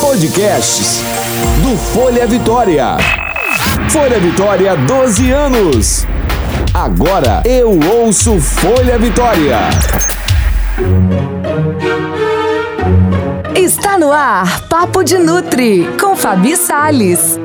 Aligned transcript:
Podcasts 0.00 1.00
do 1.62 1.76
Folha 1.76 2.26
Vitória. 2.26 2.96
Folha 3.88 4.18
Vitória, 4.18 4.76
12 4.76 5.30
anos. 5.30 6.06
Agora 6.74 7.40
eu 7.44 7.78
ouço 7.78 8.40
Folha 8.40 8.98
Vitória. 8.98 9.58
Está 13.54 13.96
no 13.96 14.10
ar 14.10 14.62
Papo 14.62 15.04
de 15.04 15.18
Nutri 15.18 15.88
com 16.00 16.16
Fabi 16.16 16.56
Sales. 16.56 17.38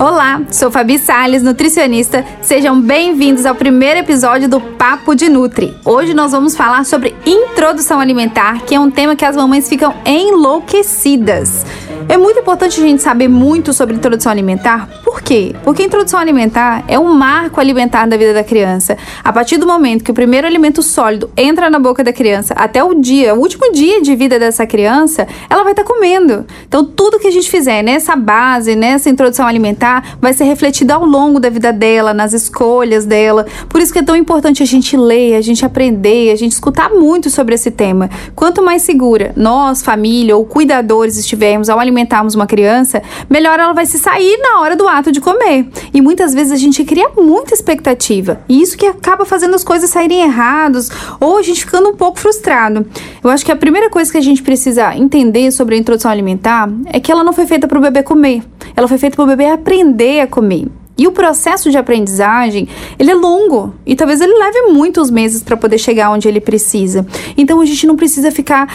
Olá, 0.00 0.40
sou 0.50 0.70
Fabi 0.70 0.98
Sales, 0.98 1.42
nutricionista. 1.42 2.24
Sejam 2.40 2.80
bem-vindos 2.80 3.44
ao 3.44 3.54
primeiro 3.54 4.00
episódio 4.00 4.48
do 4.48 4.58
Papo 4.58 5.14
de 5.14 5.28
Nutri. 5.28 5.76
Hoje 5.84 6.14
nós 6.14 6.32
vamos 6.32 6.56
falar 6.56 6.86
sobre 6.86 7.14
introdução 7.26 8.00
alimentar, 8.00 8.62
que 8.62 8.74
é 8.74 8.80
um 8.80 8.90
tema 8.90 9.14
que 9.14 9.26
as 9.26 9.36
mamães 9.36 9.68
ficam 9.68 9.94
enlouquecidas. 10.06 11.66
É 12.08 12.16
muito 12.16 12.40
importante 12.40 12.80
a 12.80 12.82
gente 12.82 13.02
saber 13.02 13.28
muito 13.28 13.72
sobre 13.72 13.94
introdução 13.94 14.32
alimentar. 14.32 14.88
Por 15.04 15.20
quê? 15.20 15.54
Porque 15.62 15.82
a 15.82 15.84
introdução 15.86 16.18
alimentar 16.18 16.82
é 16.88 16.98
um 16.98 17.12
marco 17.14 17.60
alimentar 17.60 18.06
da 18.06 18.16
vida 18.16 18.32
da 18.32 18.42
criança. 18.42 18.96
A 19.22 19.32
partir 19.32 19.58
do 19.58 19.66
momento 19.66 20.02
que 20.02 20.10
o 20.10 20.14
primeiro 20.14 20.46
alimento 20.46 20.82
sólido 20.82 21.30
entra 21.36 21.68
na 21.68 21.78
boca 21.78 22.02
da 22.02 22.12
criança, 22.12 22.54
até 22.54 22.82
o 22.82 22.94
dia, 22.94 23.34
o 23.34 23.38
último 23.38 23.72
dia 23.72 24.00
de 24.00 24.16
vida 24.16 24.38
dessa 24.38 24.66
criança, 24.66 25.26
ela 25.48 25.62
vai 25.62 25.72
estar 25.72 25.84
tá 25.84 25.88
comendo. 25.88 26.46
Então, 26.66 26.84
tudo 26.84 27.18
que 27.18 27.28
a 27.28 27.30
gente 27.30 27.50
fizer 27.50 27.82
nessa 27.82 28.16
base, 28.16 28.74
nessa 28.74 29.10
introdução 29.10 29.46
alimentar, 29.46 30.16
vai 30.20 30.32
ser 30.32 30.44
refletido 30.44 30.92
ao 30.92 31.04
longo 31.04 31.38
da 31.38 31.50
vida 31.50 31.72
dela, 31.72 32.14
nas 32.14 32.32
escolhas 32.32 33.04
dela. 33.04 33.46
Por 33.68 33.80
isso 33.80 33.92
que 33.92 33.98
é 33.98 34.02
tão 34.02 34.16
importante 34.16 34.62
a 34.62 34.66
gente 34.66 34.96
ler, 34.96 35.34
a 35.34 35.40
gente 35.40 35.64
aprender, 35.64 36.32
a 36.32 36.36
gente 36.36 36.52
escutar 36.52 36.90
muito 36.90 37.28
sobre 37.30 37.54
esse 37.54 37.70
tema. 37.70 38.08
Quanto 38.34 38.62
mais 38.62 38.82
segura 38.82 39.32
nós, 39.36 39.82
família 39.82 40.36
ou 40.36 40.44
cuidadores 40.44 41.16
estivermos 41.16 41.68
ao 41.68 41.78
alimentar 41.78 41.89
alimentarmos 41.90 42.34
uma 42.34 42.46
criança, 42.46 43.02
melhor 43.28 43.58
ela 43.58 43.72
vai 43.72 43.84
se 43.84 43.98
sair 43.98 44.38
na 44.38 44.60
hora 44.60 44.76
do 44.76 44.88
ato 44.88 45.10
de 45.10 45.20
comer. 45.20 45.68
E 45.92 46.00
muitas 46.00 46.32
vezes 46.32 46.52
a 46.52 46.56
gente 46.56 46.84
cria 46.84 47.10
muita 47.16 47.52
expectativa. 47.52 48.40
E 48.48 48.62
isso 48.62 48.78
que 48.78 48.86
acaba 48.86 49.24
fazendo 49.24 49.54
as 49.54 49.64
coisas 49.64 49.90
saírem 49.90 50.22
erradas 50.22 50.88
ou 51.20 51.36
a 51.36 51.42
gente 51.42 51.64
ficando 51.64 51.90
um 51.90 51.96
pouco 51.96 52.18
frustrado. 52.18 52.86
Eu 53.22 53.30
acho 53.30 53.44
que 53.44 53.52
a 53.52 53.56
primeira 53.56 53.90
coisa 53.90 54.10
que 54.10 54.18
a 54.18 54.22
gente 54.22 54.42
precisa 54.42 54.94
entender 54.96 55.50
sobre 55.50 55.74
a 55.74 55.78
introdução 55.78 56.10
alimentar 56.10 56.70
é 56.86 57.00
que 57.00 57.10
ela 57.10 57.24
não 57.24 57.32
foi 57.32 57.46
feita 57.46 57.66
para 57.66 57.78
o 57.78 57.82
bebê 57.82 58.02
comer. 58.02 58.42
Ela 58.76 58.86
foi 58.86 58.98
feita 58.98 59.16
para 59.16 59.24
o 59.24 59.28
bebê 59.28 59.46
aprender 59.46 60.20
a 60.20 60.26
comer. 60.26 60.68
E 61.00 61.06
o 61.06 61.12
processo 61.12 61.70
de 61.70 61.78
aprendizagem, 61.78 62.68
ele 62.98 63.10
é 63.10 63.14
longo 63.14 63.74
e 63.86 63.96
talvez 63.96 64.20
ele 64.20 64.38
leve 64.38 64.72
muitos 64.72 65.10
meses 65.10 65.42
para 65.42 65.56
poder 65.56 65.78
chegar 65.78 66.10
onde 66.10 66.28
ele 66.28 66.42
precisa. 66.42 67.06
Então 67.38 67.58
a 67.58 67.64
gente 67.64 67.86
não 67.86 67.96
precisa 67.96 68.30
ficar 68.30 68.68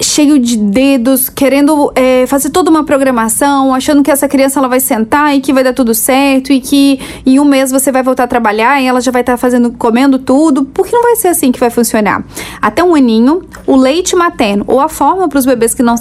cheio 0.00 0.38
de 0.40 0.56
dedos, 0.56 1.28
querendo 1.28 1.92
é, 1.94 2.26
fazer 2.26 2.50
toda 2.50 2.68
uma 2.68 2.84
programação, 2.84 3.72
achando 3.72 4.02
que 4.02 4.10
essa 4.10 4.28
criança 4.28 4.58
ela 4.58 4.66
vai 4.66 4.80
sentar 4.80 5.34
e 5.36 5.40
que 5.40 5.52
vai 5.52 5.62
dar 5.62 5.72
tudo 5.72 5.94
certo 5.94 6.52
e 6.52 6.60
que 6.60 6.98
em 7.24 7.38
um 7.38 7.44
mês 7.44 7.70
você 7.70 7.92
vai 7.92 8.02
voltar 8.02 8.24
a 8.24 8.26
trabalhar 8.26 8.80
e 8.82 8.86
ela 8.86 9.00
já 9.00 9.12
vai 9.12 9.22
estar 9.22 9.34
tá 9.34 9.38
fazendo, 9.38 9.70
comendo 9.72 10.18
tudo, 10.18 10.64
porque 10.64 10.94
não 10.94 11.02
vai 11.02 11.14
ser 11.16 11.28
assim 11.28 11.52
que 11.52 11.60
vai 11.60 11.70
funcionar. 11.70 12.24
Até 12.60 12.82
um 12.82 12.94
aninho, 12.94 13.42
o 13.66 13.76
leite 13.76 14.16
materno 14.16 14.64
ou 14.66 14.80
a 14.80 14.88
forma 14.88 15.28
para 15.28 15.38
os 15.38 15.46
bebês 15.46 15.74
que 15.74 15.82
não, 15.82 15.94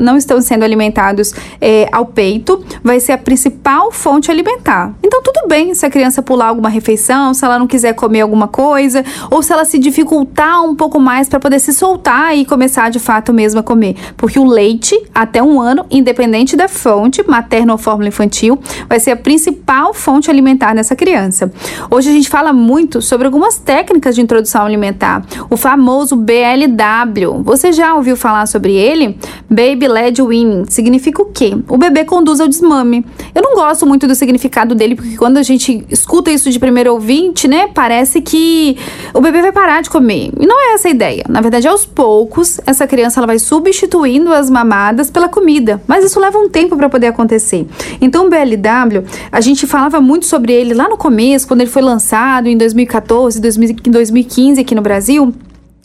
não 0.00 0.16
estão 0.16 0.40
sendo 0.40 0.64
alimentados 0.64 1.32
é, 1.60 1.88
ao 1.92 2.06
peito 2.06 2.64
vai 2.82 2.98
ser 2.98 3.12
a 3.12 3.18
principal 3.18 3.92
fonte 3.92 4.30
alimentar. 4.30 4.92
Então 5.02 5.22
tudo 5.22 5.46
bem 5.46 5.74
se 5.74 5.86
a 5.86 5.90
criança 5.90 6.22
pular 6.22 6.48
alguma 6.48 6.68
refeição, 6.68 7.32
se 7.32 7.44
ela 7.44 7.58
não 7.58 7.68
quiser 7.68 7.94
comer 7.94 8.22
alguma 8.22 8.48
coisa 8.48 9.04
ou 9.30 9.42
se 9.42 9.52
ela 9.52 9.64
se 9.64 9.78
dificultar 9.78 10.62
um 10.64 10.74
pouco 10.74 10.98
mais 10.98 11.28
para 11.28 11.38
poder 11.38 11.60
se 11.60 11.72
soltar 11.72 12.36
e 12.36 12.44
começar 12.44 12.90
de 12.90 12.98
fato 12.98 13.27
mesmo 13.32 13.60
a 13.60 13.62
comer. 13.62 13.96
Porque 14.16 14.38
o 14.38 14.44
leite, 14.44 14.98
até 15.14 15.42
um 15.42 15.60
ano, 15.60 15.86
independente 15.90 16.56
da 16.56 16.68
fonte, 16.68 17.22
materna 17.28 17.72
ou 17.72 17.78
fórmula 17.78 18.08
infantil, 18.08 18.58
vai 18.88 19.00
ser 19.00 19.12
a 19.12 19.16
principal 19.16 19.92
fonte 19.94 20.30
alimentar 20.30 20.74
nessa 20.74 20.94
criança. 20.94 21.50
Hoje 21.90 22.10
a 22.10 22.12
gente 22.12 22.28
fala 22.28 22.52
muito 22.52 23.00
sobre 23.00 23.26
algumas 23.26 23.58
técnicas 23.58 24.14
de 24.14 24.20
introdução 24.20 24.64
alimentar. 24.64 25.24
O 25.50 25.56
famoso 25.56 26.16
BLW. 26.16 27.42
Você 27.42 27.72
já 27.72 27.94
ouviu 27.94 28.16
falar 28.16 28.46
sobre 28.46 28.74
ele? 28.74 29.18
Baby 29.48 29.88
Led 29.88 30.22
Weaning. 30.22 30.64
Significa 30.68 31.22
o 31.22 31.26
quê? 31.26 31.56
O 31.68 31.76
bebê 31.76 32.04
conduz 32.04 32.40
ao 32.40 32.48
desmame. 32.48 33.04
Eu 33.34 33.42
não 33.42 33.54
gosto 33.54 33.86
muito 33.86 34.06
do 34.06 34.14
significado 34.14 34.74
dele, 34.74 34.94
porque 34.94 35.16
quando 35.16 35.38
a 35.38 35.42
gente 35.42 35.84
escuta 35.90 36.30
isso 36.30 36.50
de 36.50 36.58
primeiro 36.58 36.92
ouvinte, 36.92 37.48
né, 37.48 37.68
parece 37.74 38.20
que 38.20 38.76
o 39.14 39.20
bebê 39.20 39.42
vai 39.42 39.52
parar 39.52 39.82
de 39.82 39.90
comer. 39.90 40.30
E 40.38 40.46
não 40.46 40.60
é 40.60 40.74
essa 40.74 40.88
a 40.88 40.90
ideia. 40.90 41.24
Na 41.28 41.40
verdade, 41.40 41.66
aos 41.68 41.84
poucos, 41.84 42.60
essa 42.66 42.86
criança 42.86 43.17
ela 43.18 43.26
vai 43.26 43.38
substituindo 43.38 44.32
as 44.32 44.48
mamadas 44.48 45.10
pela 45.10 45.28
comida, 45.28 45.80
mas 45.86 46.04
isso 46.04 46.20
leva 46.20 46.38
um 46.38 46.48
tempo 46.48 46.76
para 46.76 46.88
poder 46.88 47.08
acontecer. 47.08 47.66
Então, 48.00 48.26
o 48.26 48.30
BLW, 48.30 49.04
a 49.30 49.40
gente 49.40 49.66
falava 49.66 50.00
muito 50.00 50.26
sobre 50.26 50.52
ele 50.52 50.74
lá 50.74 50.88
no 50.88 50.96
começo, 50.96 51.46
quando 51.46 51.60
ele 51.60 51.70
foi 51.70 51.82
lançado 51.82 52.48
em 52.48 52.56
2014, 52.56 53.40
2015 53.40 54.60
aqui 54.60 54.74
no 54.74 54.82
Brasil 54.82 55.34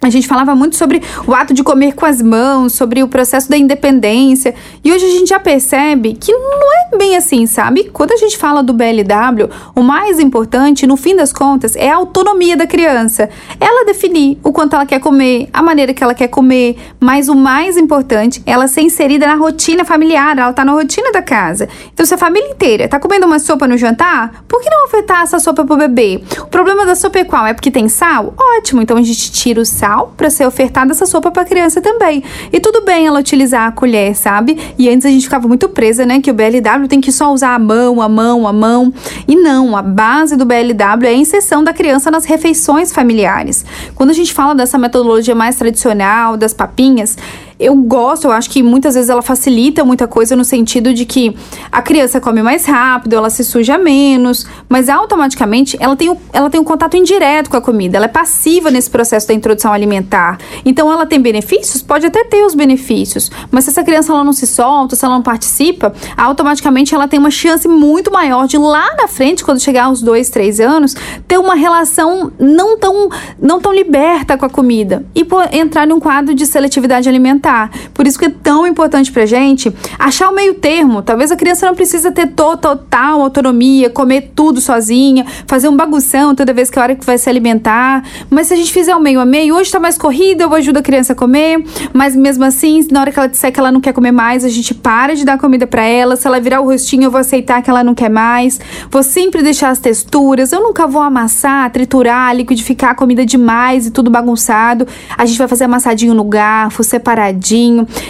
a 0.08 0.10
gente 0.10 0.28
falava 0.28 0.56
muito 0.56 0.76
sobre 0.76 1.02
o 1.26 1.34
ato 1.34 1.54
de 1.54 1.64
comer 1.64 1.94
com 1.94 2.06
as 2.06 2.22
mãos, 2.22 2.74
sobre 2.74 3.02
o 3.04 3.08
processo 3.08 3.50
da 3.50 3.58
independência. 3.58 4.54
E 4.84 4.92
hoje 4.92 5.06
a 5.06 5.10
gente 5.10 5.30
já 5.30 5.40
percebe 5.40 6.18
que 6.20 6.32
não 6.32 6.94
é 6.94 6.98
bem 6.98 7.16
assim, 7.16 7.46
sabe? 7.46 7.90
Quando 7.94 8.12
a 8.12 8.18
gente 8.18 8.38
fala 8.38 8.62
do 8.62 8.74
BLW, 8.74 9.50
o 9.76 9.82
mais 9.82 10.20
importante, 10.20 10.86
no 10.86 10.98
fim 10.98 11.16
das 11.16 11.32
contas, 11.32 11.76
é 11.76 11.90
a 11.90 11.96
autonomia 11.96 12.58
da 12.58 12.68
criança. 12.68 13.30
Ela 13.60 13.86
definir 13.86 14.38
o 14.44 14.52
quanto 14.52 14.76
ela 14.76 14.86
quer 14.86 15.00
comer, 15.00 15.50
a 15.54 15.62
maneira 15.62 15.94
que 15.94 16.04
ela 16.04 16.14
quer 16.14 16.28
comer, 16.28 16.78
mas 17.00 17.30
o 17.30 17.36
mais 17.36 17.78
importante, 17.78 18.42
ela 18.46 18.68
ser 18.68 18.82
inserida 18.82 19.26
na 19.26 19.36
rotina 19.36 19.86
familiar, 19.86 20.38
ela 20.38 20.54
tá 20.54 20.66
na 20.66 20.74
rotina 20.74 21.12
da 21.12 21.22
casa. 21.22 21.70
Então, 21.94 22.06
se 22.06 22.14
a 22.14 22.18
família 22.18 22.50
inteira 22.50 22.88
tá 22.88 23.00
comendo 23.00 23.26
uma 23.26 23.40
sopa 23.40 23.68
no 23.68 23.78
jantar, 23.78 24.44
por 24.48 24.62
que 24.62 24.70
não 24.70 24.86
afetar 24.86 25.24
essa 25.24 25.40
sopa 25.40 25.64
pro 25.64 25.78
bebê? 25.78 26.22
O 26.40 26.48
problema 26.48 26.86
da 26.86 26.96
sopa 26.96 27.20
é 27.20 27.24
qual? 27.24 27.46
É 27.46 27.54
porque 27.54 27.72
tem 27.72 27.88
sal? 27.88 28.34
Ótimo, 28.58 28.82
então 28.82 28.98
a 28.98 29.02
gente 29.02 29.32
tira 29.32 29.62
o 29.62 29.66
sal 29.66 29.93
para 30.18 30.30
ser 30.30 30.46
ofertada 30.46 30.92
essa 30.92 31.06
sopa 31.06 31.32
para 31.32 31.46
criança 31.46 31.82
também. 31.82 32.24
E 32.52 32.60
tudo 32.60 32.84
bem 32.84 33.08
ela 33.08 33.20
utilizar 33.20 33.68
a 33.68 33.72
colher, 33.72 34.16
sabe? 34.16 34.58
E 34.78 34.90
antes 34.90 35.06
a 35.06 35.10
gente 35.10 35.24
ficava 35.24 35.48
muito 35.48 35.70
presa, 35.70 36.06
né, 36.06 36.20
que 36.20 36.32
o 36.32 36.34
BLW 36.34 36.88
tem 36.88 37.02
que 37.02 37.12
só 37.12 37.32
usar 37.32 37.56
a 37.56 37.60
mão, 37.60 38.02
a 38.02 38.10
mão, 38.10 38.48
a 38.48 38.54
mão. 38.54 38.94
E 39.28 39.36
não, 39.36 39.76
a 39.76 39.82
base 39.82 40.36
do 40.36 40.46
BLW 40.46 41.06
é 41.06 41.10
a 41.10 41.14
inserção 41.14 41.64
da 41.64 41.74
criança 41.74 42.10
nas 42.10 42.26
refeições 42.26 42.92
familiares. 42.92 43.66
Quando 43.96 44.10
a 44.10 44.14
gente 44.14 44.34
fala 44.34 44.56
dessa 44.56 44.78
metodologia 44.78 45.36
mais 45.36 45.56
tradicional, 45.56 46.38
das 46.38 46.54
papinhas, 46.54 47.18
eu 47.64 47.76
gosto, 47.76 48.26
eu 48.26 48.32
acho 48.32 48.50
que 48.50 48.62
muitas 48.62 48.94
vezes 48.96 49.10
ela 49.10 49.22
facilita 49.22 49.86
muita 49.86 50.06
coisa 50.06 50.36
no 50.36 50.44
sentido 50.44 50.94
de 50.94 51.06
que 51.06 51.34
a 51.72 51.82
criança 51.82 52.20
come 52.20 52.44
mais 52.44 52.66
rápido, 52.66 53.16
ela 53.16 53.30
se 53.30 53.42
suja 53.44 53.78
menos, 53.78 54.46
mas 54.68 54.90
automaticamente 54.90 55.78
ela 55.80 55.96
tem, 55.96 56.10
o, 56.10 56.18
ela 56.34 56.50
tem 56.50 56.60
um 56.60 56.64
contato 56.64 56.98
indireto 56.98 57.50
com 57.50 57.56
a 57.56 57.62
comida, 57.62 57.96
ela 57.98 58.06
é 58.06 58.10
passiva 58.10 58.70
nesse 58.70 58.90
processo 58.90 59.30
da 59.30 59.34
introdução 59.34 59.72
alimentar. 59.72 60.38
Então 60.66 60.92
ela 60.92 61.06
tem 61.06 61.22
benefícios? 61.22 61.82
Pode 61.82 62.06
até 62.06 62.26
ter 62.26 62.44
os 62.44 62.54
benefícios, 62.54 63.32
mas 63.50 63.64
se 63.64 63.70
essa 63.70 63.84
criança 63.84 64.12
ela 64.12 64.26
não 64.26 64.34
se 64.34 64.46
solta, 64.46 64.96
se 64.98 65.06
ela 65.06 65.16
não 65.16 65.24
participa, 65.24 65.94
automaticamente 66.18 66.94
ela 66.94 67.08
tem 67.08 67.18
uma 67.18 67.32
chance 67.32 67.66
muito 67.68 68.12
maior 68.12 68.46
de 68.46 68.58
lá 68.58 68.94
na 68.98 69.08
frente, 69.08 69.44
quando 69.44 69.62
chegar 69.62 69.86
aos 69.86 70.02
dois, 70.02 70.30
três 70.30 70.60
anos, 70.60 70.96
ter 71.28 71.38
uma 71.38 71.56
relação 71.56 72.30
não 72.38 72.78
tão, 72.78 73.10
não 73.42 73.62
tão 73.62 73.72
liberta 73.74 74.38
com 74.38 74.46
a 74.46 74.50
comida 74.50 75.06
e 75.16 75.26
entrar 75.58 75.88
num 75.88 76.00
quadro 76.00 76.36
de 76.36 76.46
seletividade 76.46 77.08
alimentar 77.08 77.53
Por 77.94 78.08
isso 78.08 78.18
que 78.18 78.26
é 78.26 78.30
tão 78.30 78.66
importante 78.66 79.12
pra 79.12 79.26
gente 79.26 79.74
achar 79.98 80.30
o 80.30 80.36
meio 80.36 80.56
termo. 80.56 81.02
Talvez 81.02 81.32
a 81.32 81.36
criança 81.36 81.66
não 81.66 81.76
precisa 81.76 82.12
ter 82.12 82.28
total 82.28 83.22
autonomia, 83.22 83.90
comer 83.90 84.32
tudo 84.36 84.60
sozinha, 84.60 85.26
fazer 85.48 85.68
um 85.68 85.76
bagunção 85.76 86.36
toda 86.36 86.54
vez 86.54 86.70
que 86.70 86.80
é 86.80 86.82
hora 86.82 86.96
que 86.96 87.06
vai 87.06 87.18
se 87.18 87.30
alimentar. 87.30 88.04
Mas 88.30 88.48
se 88.48 88.54
a 88.54 88.58
gente 88.58 88.72
fizer 88.72 88.96
o 88.96 89.00
meio 89.00 89.20
a 89.20 89.26
meio, 89.26 89.56
hoje 89.56 89.72
tá 89.72 89.80
mais 89.80 89.98
corrida, 89.98 90.44
eu 90.44 90.54
ajudo 90.54 90.80
a 90.80 90.82
criança 90.82 91.14
a 91.14 91.16
comer, 91.16 91.64
mas 91.94 92.16
mesmo 92.16 92.44
assim, 92.44 92.86
na 92.92 93.02
hora 93.02 93.12
que 93.12 93.20
ela 93.20 93.28
disser 93.28 93.52
que 93.52 93.60
ela 93.60 93.72
não 93.72 93.82
quer 93.82 93.94
comer 93.94 94.12
mais, 94.12 94.44
a 94.44 94.50
gente 94.50 94.74
para 94.74 95.16
de 95.16 95.26
dar 95.26 95.38
comida 95.38 95.68
para 95.68 95.84
ela. 95.84 96.16
Se 96.16 96.28
ela 96.28 96.40
virar 96.40 96.62
o 96.62 96.66
rostinho, 96.66 97.04
eu 97.04 97.12
vou 97.12 97.20
aceitar 97.20 97.62
que 97.62 97.70
ela 97.70 97.84
não 97.84 97.94
quer 97.94 98.10
mais. 98.10 98.60
Vou 98.90 99.04
sempre 99.04 99.42
deixar 99.44 99.70
as 99.70 99.80
texturas. 99.80 100.52
Eu 100.52 100.62
nunca 100.62 100.88
vou 100.88 101.02
amassar, 101.02 101.70
triturar, 101.72 102.36
liquidificar 102.36 102.92
a 102.92 102.96
comida 102.96 103.26
demais 103.26 103.88
e 103.88 103.92
tudo 103.92 104.10
bagunçado. 104.10 104.88
A 105.18 105.26
gente 105.26 105.38
vai 105.38 105.48
fazer 105.48 105.66
amassadinho 105.66 106.14
no 106.14 106.24
garfo, 106.24 106.84
separadinho 106.84 107.33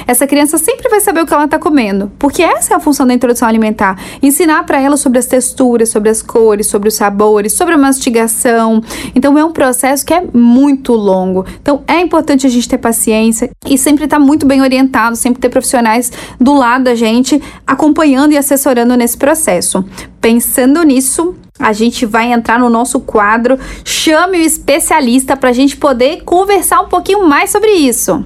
essa 0.08 0.28
criança 0.28 0.58
sempre 0.58 0.90
vai 0.90 1.00
saber 1.00 1.22
o 1.22 1.26
que 1.26 1.34
ela 1.34 1.46
está 1.46 1.60
comendo, 1.60 2.12
porque 2.20 2.42
essa 2.42 2.74
é 2.74 2.78
a 2.78 2.80
função 2.80 3.06
da 3.06 3.14
introdução 3.14 3.48
alimentar. 3.48 3.98
Ensinar 4.22 4.64
para 4.64 4.80
ela 4.80 4.98
sobre 4.98 5.20
as 5.20 5.26
texturas, 5.26 5.90
sobre 5.90 6.10
as 6.10 6.22
cores, 6.22 6.68
sobre 6.68 6.90
os 6.90 6.96
sabores, 6.96 7.54
sobre 7.54 7.74
a 7.76 7.78
mastigação. 7.78 8.82
Então 9.16 9.38
é 9.38 9.46
um 9.46 9.52
processo 9.52 10.06
que 10.06 10.14
é 10.14 10.24
muito 10.34 10.94
longo. 10.94 11.46
Então 11.62 11.84
é 11.88 12.00
importante 12.00 12.46
a 12.48 12.50
gente 12.50 12.68
ter 12.68 12.78
paciência 12.78 13.50
e 13.66 13.78
sempre 13.78 14.06
estar 14.06 14.18
tá 14.18 14.24
muito 14.24 14.46
bem 14.46 14.62
orientado, 14.62 15.16
sempre 15.16 15.42
ter 15.42 15.50
profissionais 15.50 16.12
do 16.40 16.54
lado 16.54 16.86
da 16.86 16.96
gente 16.96 17.42
acompanhando 17.66 18.34
e 18.34 18.38
assessorando 18.38 18.96
nesse 18.96 19.18
processo. 19.18 19.84
Pensando 20.20 20.82
nisso, 20.84 21.36
a 21.60 21.72
gente 21.74 22.06
vai 22.06 22.32
entrar 22.32 22.60
no 22.60 22.70
nosso 22.70 23.00
quadro 23.00 23.60
Chame 23.86 24.40
o 24.40 24.42
especialista 24.42 25.38
para 25.38 25.50
a 25.50 25.54
gente 25.54 25.78
poder 25.78 26.24
conversar 26.24 26.82
um 26.82 26.88
pouquinho 26.88 27.28
mais 27.28 27.52
sobre 27.52 27.72
isso. 27.72 28.24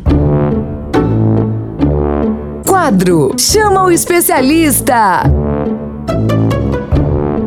Quadro 2.87 3.35
Chama 3.37 3.83
o 3.83 3.91
Especialista. 3.91 5.23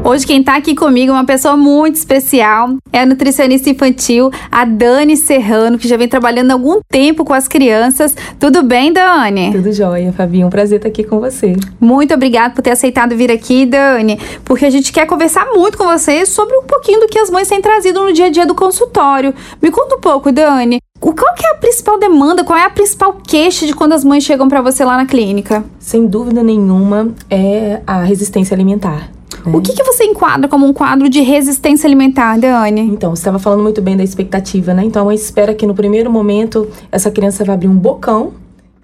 Hoje 0.03 0.27
quem 0.27 0.43
tá 0.43 0.57
aqui 0.57 0.75
comigo 0.75 1.13
é 1.13 1.15
uma 1.15 1.27
pessoa 1.27 1.57
muito 1.57 1.97
especial, 1.97 2.77
é 2.93 3.01
a 3.01 3.07
nutricionista 3.07 3.69
infantil, 3.69 4.31
a 4.51 4.65
Dani 4.65 5.17
Serrano, 5.17 5.79
que 5.79 5.87
já 5.87 5.97
vem 5.97 6.09
trabalhando 6.09 6.51
há 6.51 6.55
algum 6.55 6.81
tempo 6.91 7.25
com 7.25 7.35
as 7.35 7.47
crianças. 7.47 8.17
Tudo 8.39 8.63
bem, 8.63 8.93
Dani? 8.93 9.53
Tudo 9.53 9.73
jóia, 9.73 10.13
Fabinho. 10.13 10.47
Um 10.47 10.51
prazer 10.51 10.79
estar 10.79 10.89
aqui 10.89 11.05
com 11.05 11.21
você. 11.21 11.55
Muito 11.79 12.15
obrigada 12.15 12.55
por 12.55 12.63
ter 12.63 12.71
aceitado 12.71 13.15
vir 13.15 13.31
aqui, 13.31 13.67
Dani, 13.67 14.19
porque 14.45 14.65
a 14.65 14.71
gente 14.71 14.91
quer 14.91 15.07
conversar 15.07 15.47
muito 15.55 15.77
com 15.77 15.85
você 15.85 16.25
sobre 16.25 16.57
um 16.57 16.63
pouquinho 16.63 17.01
do 17.01 17.07
que 17.07 17.19
as 17.19 17.31
mães 17.31 17.47
têm 17.47 17.61
trazido 17.61 18.03
no 18.03 18.13
dia 18.13 18.27
a 18.27 18.31
dia 18.31 18.47
do 18.47 18.55
consultório. 18.55 19.35
Me 19.63 19.71
conta 19.71 19.97
um 19.97 20.01
pouco, 20.01 20.33
Dani. 20.33 20.79
Qual 20.99 21.35
que 21.35 21.47
é 21.47 21.51
a 21.51 21.55
principal 21.55 21.99
demanda? 21.99 22.43
Qual 22.43 22.59
é 22.59 22.65
a 22.65 22.71
principal 22.71 23.19
queixa 23.23 23.67
de 23.67 23.75
quando 23.75 23.93
as 23.93 24.03
mães 24.03 24.25
chegam 24.25 24.49
para 24.49 24.63
você 24.63 24.85
lá 24.85 24.97
na 24.97 25.07
clínica? 25.07 25.63
Sem 25.79 26.07
dúvida 26.07 26.43
nenhuma, 26.43 27.15
é 27.31 27.81
a 27.87 28.03
resistência 28.03 28.55
alimentar. 28.55 29.20
Né? 29.45 29.57
O 29.57 29.61
que, 29.61 29.73
que 29.73 29.83
você 29.83 30.05
enquadra 30.05 30.49
como 30.49 30.67
um 30.67 30.73
quadro 30.73 31.09
de 31.09 31.21
resistência 31.21 31.87
alimentar, 31.87 32.39
Dani? 32.39 32.81
Então, 32.81 33.15
você 33.15 33.21
estava 33.21 33.39
falando 33.39 33.63
muito 33.63 33.81
bem 33.81 33.97
da 33.97 34.05
expectativa, 34.05 34.75
né? 34.75 34.85
Então, 34.85 35.09
a 35.09 35.15
espera 35.15 35.55
que 35.55 35.67
no 35.67 35.75
primeiro 35.75 36.11
momento 36.11 36.69
essa 36.91 37.11
criança 37.11 37.45
vai 37.45 37.55
abrir 37.55 37.69
um 37.69 37.77
bocão 37.77 38.33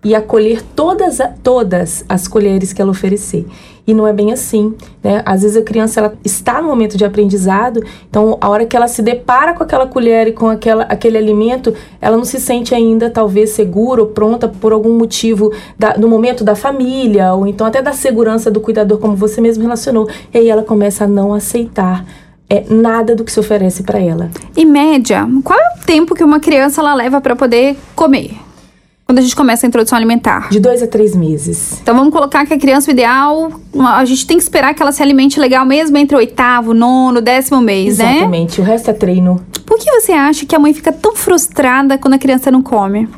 e 0.07 0.15
acolher 0.15 0.63
todas, 0.63 1.19
todas 1.43 2.05
as 2.09 2.29
colheres 2.29 2.73
que 2.73 2.81
ela 2.81 2.93
oferecer. 2.93 3.45
E 3.85 3.93
não 3.93 4.07
é 4.07 4.13
bem 4.13 4.33
assim, 4.33 4.73
né? 5.03 5.21
Às 5.27 5.43
vezes 5.43 5.57
a 5.57 5.63
criança 5.63 5.99
ela 5.99 6.15
está 6.25 6.63
no 6.63 6.69
momento 6.69 6.97
de 6.97 7.05
aprendizado, 7.05 7.83
então 8.09 8.39
a 8.41 8.49
hora 8.49 8.65
que 8.65 8.77
ela 8.77 8.87
se 8.87 9.03
depara 9.03 9.53
com 9.53 9.65
aquela 9.65 9.85
colher 9.85 10.29
e 10.29 10.33
com 10.33 10.49
aquela, 10.49 10.85
aquele 10.85 11.19
alimento, 11.19 11.75
ela 12.01 12.17
não 12.17 12.25
se 12.25 12.39
sente 12.39 12.73
ainda 12.73 13.11
talvez 13.11 13.51
segura 13.51 14.01
ou 14.01 14.07
pronta 14.07 14.47
por 14.47 14.73
algum 14.73 14.97
motivo 14.97 15.53
da, 15.77 15.99
no 15.99 16.07
momento 16.07 16.45
da 16.45 16.55
família 16.55 17.35
ou 17.35 17.45
então 17.45 17.67
até 17.67 17.83
da 17.83 17.93
segurança 17.93 18.49
do 18.49 18.61
cuidador, 18.61 18.99
como 18.99 19.17
você 19.17 19.41
mesmo 19.41 19.65
relacionou. 19.65 20.09
E 20.33 20.39
aí 20.39 20.49
ela 20.49 20.63
começa 20.63 21.03
a 21.03 21.09
não 21.09 21.35
aceitar 21.35 22.07
é 22.49 22.65
nada 22.71 23.17
do 23.17 23.25
que 23.25 23.33
se 23.33 23.41
oferece 23.41 23.83
para 23.83 23.99
ela. 23.99 24.31
Em 24.57 24.65
média, 24.65 25.27
qual 25.43 25.59
é 25.59 25.81
o 25.81 25.85
tempo 25.85 26.15
que 26.15 26.23
uma 26.23 26.39
criança 26.39 26.81
ela 26.81 26.95
leva 26.95 27.21
para 27.21 27.35
poder 27.35 27.77
comer? 27.97 28.46
Quando 29.07 29.21
a 29.21 29.23
gente 29.23 29.37
começa 29.37 29.65
a 29.65 29.69
introdução 29.69 29.97
alimentar? 29.97 30.49
De 30.51 30.59
dois 30.59 30.83
a 30.83 30.87
três 30.87 31.15
meses. 31.15 31.79
Então 31.81 31.95
vamos 31.95 32.13
colocar 32.13 32.45
que 32.45 32.53
a 32.53 32.59
criança, 32.59 32.91
ideal, 32.91 33.53
a 33.79 34.05
gente 34.05 34.27
tem 34.27 34.37
que 34.37 34.43
esperar 34.43 34.75
que 34.75 34.83
ela 34.83 34.91
se 34.91 35.01
alimente 35.01 35.39
legal 35.39 35.65
mesmo 35.65 35.97
entre 35.97 36.17
o 36.17 36.19
oitavo, 36.19 36.75
nono, 36.75 37.21
décimo 37.21 37.61
mês, 37.61 37.95
Exatamente. 37.95 38.11
né? 38.11 38.19
Exatamente, 38.19 38.61
o 38.61 38.65
resto 38.65 38.91
é 38.91 38.93
treino. 38.93 39.41
Por 39.65 39.79
que 39.79 39.89
você 39.93 40.11
acha 40.11 40.45
que 40.45 40.57
a 40.57 40.59
mãe 40.59 40.75
fica 40.75 40.91
tão 40.91 41.15
frustrada 41.15 41.97
quando 41.97 42.15
a 42.15 42.19
criança 42.19 42.51
não 42.51 42.63
come? 42.63 43.09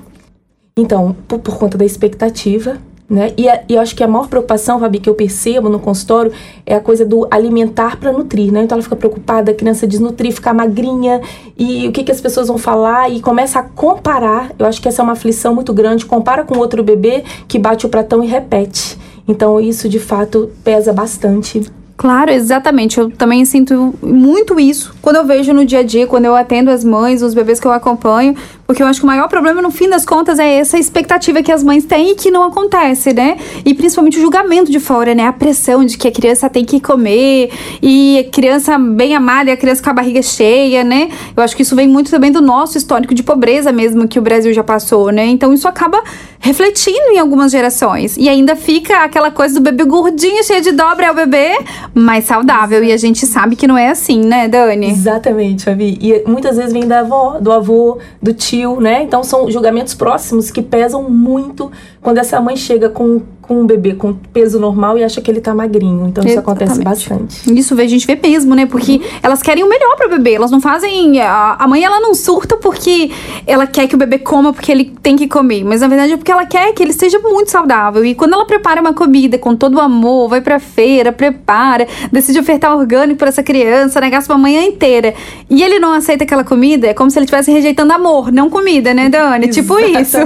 Então, 0.77 1.17
por, 1.27 1.39
por 1.39 1.57
conta 1.59 1.79
da 1.79 1.85
expectativa, 1.87 2.77
né? 3.09 3.33
E, 3.39 3.49
a, 3.49 3.63
e 3.69 3.75
eu 3.75 3.81
acho 3.81 3.97
que 3.97 4.05
a 4.05 4.09
maior 4.09 4.29
preocupação, 4.29 4.79
Fabi, 4.79 4.99
que 4.99 5.09
eu 5.09 5.15
percebo 5.15 5.69
no 5.69 5.79
consultório 5.79 6.31
é 6.67 6.75
a 6.75 6.81
coisa 6.81 7.07
do 7.07 7.27
alimentar 7.31 7.97
para 7.97 8.13
nutrir, 8.13 8.53
né? 8.53 8.63
Então 8.63 8.77
ela 8.77 8.83
fica 8.83 8.97
preocupada, 8.97 9.51
a 9.51 9.55
criança 9.55 9.87
desnutrir, 9.87 10.33
ficar 10.33 10.53
magrinha 10.53 11.21
e 11.57 11.89
o 11.89 11.93
que, 11.93 12.05
que 12.05 12.13
as 12.13 12.21
pessoas 12.21 12.49
vão 12.49 12.59
falar 12.59 13.11
e 13.11 13.21
começa 13.21 13.61
a 13.61 13.63
comparar. 13.63 14.53
Eu 14.59 14.67
acho 14.67 14.83
que 14.83 14.89
essa 14.89 15.01
é 15.01 15.05
uma 15.05 15.13
aflição 15.13 15.55
muito 15.55 15.73
grande. 15.73 16.05
Compara 16.05 16.45
com 16.45 16.59
outro 16.59 16.83
bebê 16.83 17.25
que 17.47 17.59
bate 17.59 17.87
o 17.87 17.89
pratão 17.89 18.23
e 18.23 18.27
repete. 18.27 18.99
Então 19.27 19.59
isso 19.59 19.89
de 19.89 19.99
fato 19.99 20.51
pesa 20.63 20.93
bastante. 20.93 21.63
Claro, 21.99 22.31
exatamente. 22.31 22.99
Eu 22.99 23.11
também 23.11 23.45
sinto 23.45 23.93
muito 24.01 24.61
isso 24.61 24.95
quando 25.03 25.17
eu 25.17 25.27
vejo 25.27 25.53
no 25.53 25.65
dia 25.65 25.81
a 25.81 25.83
dia, 25.83 26.07
quando 26.07 26.27
eu 26.27 26.37
atendo 26.37 26.71
as 26.71 26.85
mães, 26.85 27.23
os 27.23 27.35
bebês 27.35 27.59
que 27.59 27.67
eu 27.67 27.73
acompanho, 27.73 28.37
porque 28.69 28.83
eu 28.83 28.87
acho 28.87 29.01
que 29.01 29.05
o 29.05 29.07
maior 29.07 29.29
problema, 29.29 29.63
no 29.63 29.71
fim 29.71 29.89
das 29.89 30.05
contas, 30.05 30.39
é 30.39 30.57
essa 30.57 30.79
expectativa 30.79 31.43
que 31.43 31.51
as 31.51 31.65
mães 31.65 31.87
têm 31.87 32.11
e 32.11 32.15
que 32.15 32.31
não 32.31 32.45
acontece, 32.45 33.15
né? 33.15 33.39
E 33.65 33.73
principalmente 33.73 34.19
o 34.19 34.21
julgamento 34.21 34.71
de 34.71 34.79
fora, 34.79 35.15
né? 35.15 35.27
A 35.27 35.33
pressão 35.33 35.87
de 35.87 35.97
que 35.97 36.07
a 36.07 36.13
criança 36.13 36.51
tem 36.51 36.67
que 36.67 36.79
comer 36.79 37.51
e 37.81 38.19
a 38.19 38.25
criança 38.31 38.77
bem 38.77 39.17
amada 39.17 39.49
e 39.49 39.55
a 39.55 39.57
criança 39.57 39.83
com 39.83 39.89
a 39.89 39.95
barriga 39.95 40.21
cheia, 40.21 40.85
né? 40.85 41.09
Eu 41.35 41.43
acho 41.43 41.57
que 41.57 41.63
isso 41.63 41.75
vem 41.75 41.89
muito 41.89 42.11
também 42.11 42.31
do 42.31 42.43
nosso 42.43 42.77
histórico 42.77 43.15
de 43.15 43.23
pobreza 43.23 43.73
mesmo 43.73 44.07
que 44.07 44.19
o 44.19 44.23
Brasil 44.23 44.53
já 44.53 44.63
passou, 44.63 45.11
né? 45.11 45.25
Então 45.25 45.55
isso 45.55 45.67
acaba 45.67 46.03
refletindo 46.39 47.09
em 47.15 47.19
algumas 47.19 47.51
gerações. 47.51 48.19
E 48.19 48.29
ainda 48.29 48.55
fica 48.55 49.03
aquela 49.03 49.31
coisa 49.31 49.55
do 49.55 49.63
bebê 49.63 49.85
gordinho, 49.85 50.45
cheio 50.45 50.61
de 50.61 50.73
dobra, 50.73 51.07
é 51.07 51.11
o 51.11 51.15
bebê 51.15 51.59
mais 51.95 52.27
saudável. 52.27 52.85
E 52.85 52.93
a 52.93 52.99
gente 52.99 53.25
sabe 53.27 53.57
que 53.57 53.67
não 53.67 53.79
é 53.79 53.89
assim, 53.89 54.21
né, 54.21 54.47
Dani? 54.47 54.91
Exatamente, 54.91 55.65
Fabi. 55.65 55.99
E 56.03 56.23
muitas 56.29 56.59
vezes 56.59 56.75
vem 56.75 56.87
da 56.87 57.01
avó, 57.01 57.39
do 57.41 57.51
avô, 57.51 57.97
do 58.21 58.35
tio 58.35 58.58
né? 58.81 59.03
Então 59.03 59.23
são 59.23 59.51
julgamentos 59.51 59.95
próximos 59.95 60.51
que 60.51 60.63
pesam 60.63 61.03
muito 61.09 61.71
quando 62.01 62.19
essa 62.19 62.41
mãe 62.41 62.57
chega 62.57 62.89
com, 62.89 63.21
com 63.49 63.63
um 63.63 63.67
bebê 63.67 63.95
com 63.95 64.13
peso 64.13 64.61
normal 64.61 64.99
e 64.99 65.03
acha 65.03 65.23
que 65.23 65.31
ele 65.31 65.41
tá 65.41 65.55
magrinho. 65.55 66.07
Então 66.07 66.23
isso 66.23 66.35
Exatamente. 66.35 66.63
acontece 66.65 66.85
bastante. 66.85 67.59
Isso 67.59 67.81
a 67.81 67.87
gente 67.87 68.07
vê 68.07 68.19
mesmo, 68.23 68.55
né? 68.55 68.67
Porque 68.67 68.93
uhum. 68.93 69.03
elas 69.23 69.41
querem 69.41 69.65
o 69.65 69.69
melhor 69.69 69.97
para 69.97 70.07
o 70.07 70.11
bebê. 70.11 70.35
Elas 70.35 70.51
não 70.51 70.61
fazem. 70.61 71.19
A, 71.21 71.67
mãe 71.67 71.83
ela 71.83 71.99
não 71.99 72.15
surta 72.15 72.59
porque 72.59 73.11
ela 73.47 73.67
quer 73.67 73.89
que 73.89 73.95
o 73.95 73.99
bebê 73.99 74.19
coma 74.19 74.53
porque 74.53 74.71
ele 74.71 74.93
tem 75.03 75.17
que 75.17 75.27
comer. 75.27 75.65
Mas 75.65 75.81
na 75.81 75.89
verdade 75.89 76.13
é 76.13 76.17
porque 76.19 76.31
ela 76.31 76.45
quer 76.45 76.73
que 76.75 76.83
ele 76.83 76.93
seja 76.93 77.19
muito 77.21 77.51
saudável. 77.51 78.05
E 78.05 78.15
quando 78.15 78.35
ela 78.35 78.45
prepara 78.45 78.83
uma 78.83 78.93
comida 78.93 79.39
com 79.39 79.57
todo 79.57 79.77
o 79.77 79.81
amor, 79.81 80.29
vai 80.29 80.43
pra 80.43 80.59
feira, 80.59 81.11
prepara, 81.11 81.89
decide 82.13 82.39
ofertar 82.39 82.77
orgânico 82.77 83.19
para 83.19 83.29
essa 83.29 83.43
criança, 83.43 83.99
né? 83.99 84.11
Gasta 84.11 84.31
uma 84.31 84.39
manhã 84.39 84.63
inteira. 84.63 85.15
E 85.49 85.63
ele 85.63 85.79
não 85.79 85.95
aceita 85.95 86.25
aquela 86.25 86.45
comida, 86.45 86.89
é 86.89 86.93
como 86.95 87.11
se 87.11 87.19
ele 87.19 87.25
estivesse 87.25 87.51
rejeitando 87.51 87.93
amor, 87.93 88.31
não 88.31 88.51
comida, 88.51 88.93
né, 88.93 89.09
Dani? 89.09 89.49
Tipo 89.49 89.79
isso. 89.79 90.19